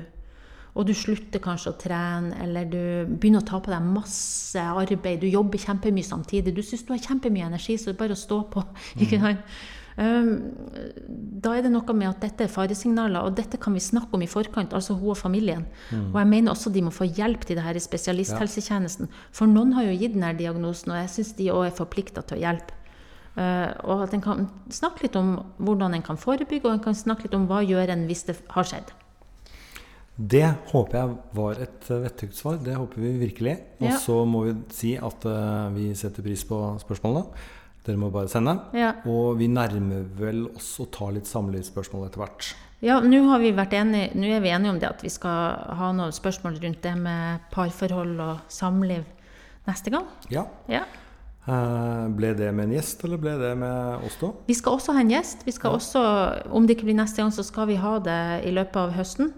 Og 0.76 0.84
du 0.90 0.92
slutter 0.98 1.40
kanskje 1.40 1.72
å 1.72 1.78
trene, 1.80 2.36
eller 2.44 2.68
du 2.68 2.82
begynner 3.08 3.44
å 3.44 3.48
ta 3.48 3.62
på 3.64 3.72
deg 3.72 3.88
masse 3.88 4.60
arbeid. 4.60 5.22
Du 5.24 5.30
jobber 5.32 5.62
kjempemye 5.62 6.04
samtidig. 6.04 6.52
Du 6.56 6.64
syns 6.66 6.84
du 6.84 6.92
har 6.92 7.04
kjempemye 7.04 7.48
energi, 7.48 7.78
så 7.80 7.92
det 7.92 7.96
er 7.96 8.04
bare 8.04 8.18
å 8.18 8.24
stå 8.26 8.42
på. 8.52 8.66
sant? 9.16 9.58
Um, 9.96 10.32
da 11.40 11.54
er 11.56 11.64
det 11.64 11.70
noe 11.72 11.94
med 11.96 12.10
at 12.10 12.24
dette 12.26 12.44
er 12.44 12.52
faresignaler, 12.52 13.24
og 13.24 13.38
dette 13.38 13.60
kan 13.62 13.76
vi 13.76 13.84
snakke 13.84 14.18
om 14.18 14.26
i 14.26 14.28
forkant, 14.28 14.76
altså 14.76 14.98
hun 15.00 15.14
og 15.14 15.20
familien. 15.20 15.64
Og 15.96 16.18
jeg 16.20 16.32
mener 16.34 16.52
også 16.52 16.74
de 16.76 16.84
må 16.84 16.92
få 16.92 17.08
hjelp 17.08 17.48
til 17.48 17.56
det 17.56 17.64
her 17.64 17.80
i 17.80 17.84
spesialisthelsetjenesten. 17.84 19.08
For 19.32 19.48
noen 19.48 19.72
har 19.78 19.88
jo 19.88 19.96
gitt 19.96 20.18
denne 20.18 20.34
diagnosen, 20.36 20.92
og 20.92 21.00
jeg 21.00 21.14
syns 21.16 21.32
de 21.40 21.48
òg 21.54 21.70
er 21.70 21.80
forplikta 21.80 22.26
til 22.28 22.42
å 22.42 22.44
hjelpe. 22.44 22.82
Uh, 23.36 23.72
og 23.88 24.06
at 24.06 24.14
en 24.16 24.24
kan 24.24 24.46
snakke 24.72 25.08
litt 25.08 25.16
om 25.20 25.34
hvordan 25.64 25.96
en 25.96 26.04
kan 26.04 26.20
forebygge, 26.20 26.68
og 26.68 26.76
en 26.76 26.86
kan 26.90 26.96
snakke 26.96 27.28
litt 27.28 27.40
om 27.40 27.48
hva 27.48 27.64
gjør 27.64 27.96
en 27.96 28.06
hvis 28.12 28.28
det 28.28 28.40
har 28.52 28.68
skjedd. 28.68 28.92
Det 30.16 30.46
håper 30.72 30.96
jeg 30.96 31.16
var 31.36 31.60
et 31.60 31.88
vettug 31.90 32.34
svar. 32.34 32.58
Det 32.64 32.76
håper 32.78 33.02
vi 33.04 33.12
virkelig. 33.20 33.58
Og 33.82 33.90
Ja. 33.90 33.98
så 34.00 34.26
må 34.26 34.46
vi 34.46 34.56
si 34.72 34.96
at 34.96 35.26
uh, 35.26 35.70
vi 35.76 35.94
setter 35.94 36.24
pris 36.24 36.44
på 36.48 36.60
spørsmålene. 36.80 37.26
Dere 37.86 37.98
må 37.98 38.10
bare 38.10 38.30
sende. 38.32 38.56
Ja. 38.74 38.94
Og 39.06 39.38
vi 39.38 39.48
nærmer 39.48 40.06
vel 40.18 40.48
oss 40.56 40.80
å 40.80 40.88
ta 40.90 41.12
litt 41.14 41.28
samlivsspørsmål 41.28 42.08
etter 42.08 42.24
hvert. 42.24 42.56
Ja, 42.82 43.00
nå 43.00 43.28
har 43.30 43.40
vi 43.40 43.52
vært 43.56 43.74
enige, 43.78 44.16
nå 44.16 44.30
er 44.36 44.42
vi 44.42 44.50
enige 44.50 44.72
om 44.72 44.80
det 44.80 44.90
at 44.90 45.04
vi 45.04 45.10
skal 45.10 45.76
ha 45.78 45.92
noen 45.96 46.14
spørsmål 46.16 46.58
rundt 46.64 46.82
det 46.82 46.96
med 46.98 47.46
parforhold 47.54 48.20
og 48.20 48.40
samliv 48.52 49.04
neste 49.68 49.94
gang. 49.94 50.08
Ja. 50.32 50.46
Ja. 50.72 50.84
Uh, 51.46 52.08
ble 52.18 52.32
det 52.34 52.50
med 52.58 52.70
en 52.72 52.74
gjest, 52.74 53.04
eller 53.06 53.20
ble 53.22 53.36
det 53.38 53.52
med 53.62 54.06
oss 54.08 54.16
to? 54.18 54.32
Vi 54.48 54.56
skal 54.58 54.80
også 54.80 54.96
ha 54.96 55.04
en 55.04 55.12
gjest. 55.14 55.46
Vi 55.46 55.54
skal 55.54 55.78
også, 55.78 56.02
om 56.50 56.66
det 56.66 56.78
ikke 56.78 56.88
blir 56.90 56.98
neste 56.98 57.22
gang, 57.22 57.30
så 57.36 57.46
skal 57.46 57.68
vi 57.70 57.78
ha 57.78 58.00
det 58.02 58.22
i 58.50 58.54
løpet 58.56 58.80
av 58.82 58.96
høsten. 58.98 59.30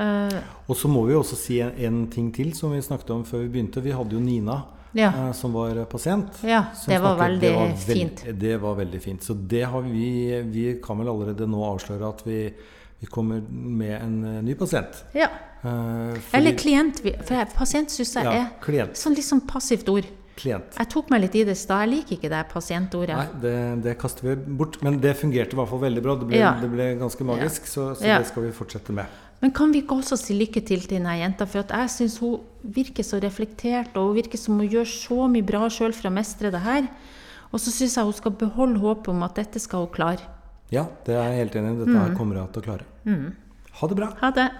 Eh, 0.00 0.40
Og 0.70 0.76
så 0.80 0.88
må 0.88 1.02
vi 1.06 1.14
også 1.18 1.36
si 1.36 1.58
en, 1.60 1.72
en 1.76 2.06
ting 2.12 2.30
til 2.32 2.52
som 2.56 2.72
vi 2.72 2.80
snakket 2.80 3.10
om 3.12 3.24
før 3.28 3.42
vi 3.44 3.50
begynte. 3.58 3.82
Vi 3.84 3.92
hadde 3.92 4.16
jo 4.16 4.20
Nina 4.24 4.62
Ja. 4.96 5.10
eh, 5.12 5.32
som 5.36 5.52
var 5.52 5.76
pasient. 5.86 6.40
Ja, 6.42 6.64
det 6.86 7.00
var 7.00 7.16
snakket- 7.16 7.20
veldig 7.20 7.40
det 7.40 7.54
var 7.54 7.68
veld- 7.68 7.98
fint. 7.98 8.24
Det 8.40 8.56
var 8.62 8.74
veldig 8.76 9.00
fint. 9.02 9.20
Så 9.22 9.34
det 9.48 9.64
har 9.66 9.82
vi 9.82 10.40
Vi 10.50 10.80
kan 10.82 10.98
vel 10.98 11.08
allerede 11.08 11.46
nå 11.46 11.60
avsløre 11.74 12.08
at 12.08 12.22
vi, 12.26 12.52
vi 13.00 13.06
kommer 13.06 13.42
med 13.50 14.02
en 14.02 14.24
eh, 14.24 14.42
ny 14.42 14.54
pasient. 14.54 15.04
ja. 15.14 15.28
Fordi- 15.62 16.20
Eller 16.32 16.52
klient. 16.56 17.00
For 17.26 17.44
pasient 17.54 17.90
syns 17.90 18.14
jeg 18.14 18.24
Ja, 18.24 18.32
er 18.32 18.46
klient. 18.62 18.94
sånn 18.96 19.14
litt 19.14 19.24
sånn 19.26 19.42
passivt 19.46 19.86
ord. 19.90 20.06
klient. 20.36 20.72
Jeg 20.78 20.88
tok 20.88 21.10
meg 21.10 21.20
litt 21.20 21.34
i 21.36 21.44
det 21.44 21.52
i 21.52 21.54
stad. 21.54 21.86
Jeg 21.86 21.90
liker 21.98 22.16
ikke 22.16 22.30
det 22.30 22.48
pasientordet. 22.48 23.14
Nei, 23.14 23.26
det, 23.42 23.82
det 23.82 23.98
kaster 23.98 24.22
vi 24.22 24.36
bort. 24.36 24.82
Men 24.82 24.98
det 24.98 25.14
fungerte 25.18 25.52
i 25.52 25.56
hvert 25.56 25.68
fall 25.68 25.80
veldig 25.80 26.02
bra. 26.02 26.14
Det 26.16 26.26
ble, 26.28 26.38
Ja. 26.38 26.54
det 26.58 26.70
ble 26.72 26.96
ganske 26.96 27.20
magisk, 27.28 27.66
så, 27.66 27.94
så 27.94 28.00
det 28.00 28.26
skal 28.26 28.42
vi 28.44 28.50
fortsette 28.50 28.88
med. 28.90 29.04
Men 29.40 29.52
kan 29.56 29.72
vi 29.72 29.80
ikke 29.80 29.96
også 29.96 30.18
si 30.20 30.36
lykke 30.36 30.60
til 30.60 30.82
til 30.84 30.98
denne 30.98 31.16
jenta? 31.16 31.46
For 31.48 31.64
at 31.64 31.72
jeg 31.72 31.92
syns 31.94 32.18
hun 32.20 32.40
virker 32.62 33.06
så 33.06 33.20
reflektert, 33.22 33.94
og 33.96 34.10
hun 34.10 34.18
virker 34.20 34.40
som 34.40 34.58
hun 34.60 34.68
gjør 34.68 34.88
så 34.88 35.28
mye 35.32 35.46
bra 35.46 35.64
sjøl 35.72 35.94
for 35.96 36.10
å 36.10 36.14
mestre 36.14 36.52
det 36.52 36.60
her. 36.60 36.90
Og 37.50 37.62
så 37.62 37.72
syns 37.72 37.96
jeg 37.96 38.06
hun 38.06 38.16
skal 38.16 38.36
beholde 38.36 38.82
håpet 38.82 39.08
om 39.12 39.24
at 39.26 39.40
dette 39.40 39.62
skal 39.62 39.86
hun 39.86 39.94
klare. 39.94 40.26
Ja, 40.70 40.86
det 41.06 41.16
er 41.16 41.32
jeg 41.32 41.46
helt 41.46 41.56
enig 41.58 41.72
i. 41.72 41.78
Dette 41.84 42.02
mm. 42.12 42.18
kommer 42.18 42.38
jeg 42.38 42.52
til 42.54 42.62
å 42.62 42.68
klare. 42.68 42.90
Ha 43.80 43.88
det 43.90 43.96
bra. 43.98 44.12
Ha 44.20 44.30
det. 44.36 44.50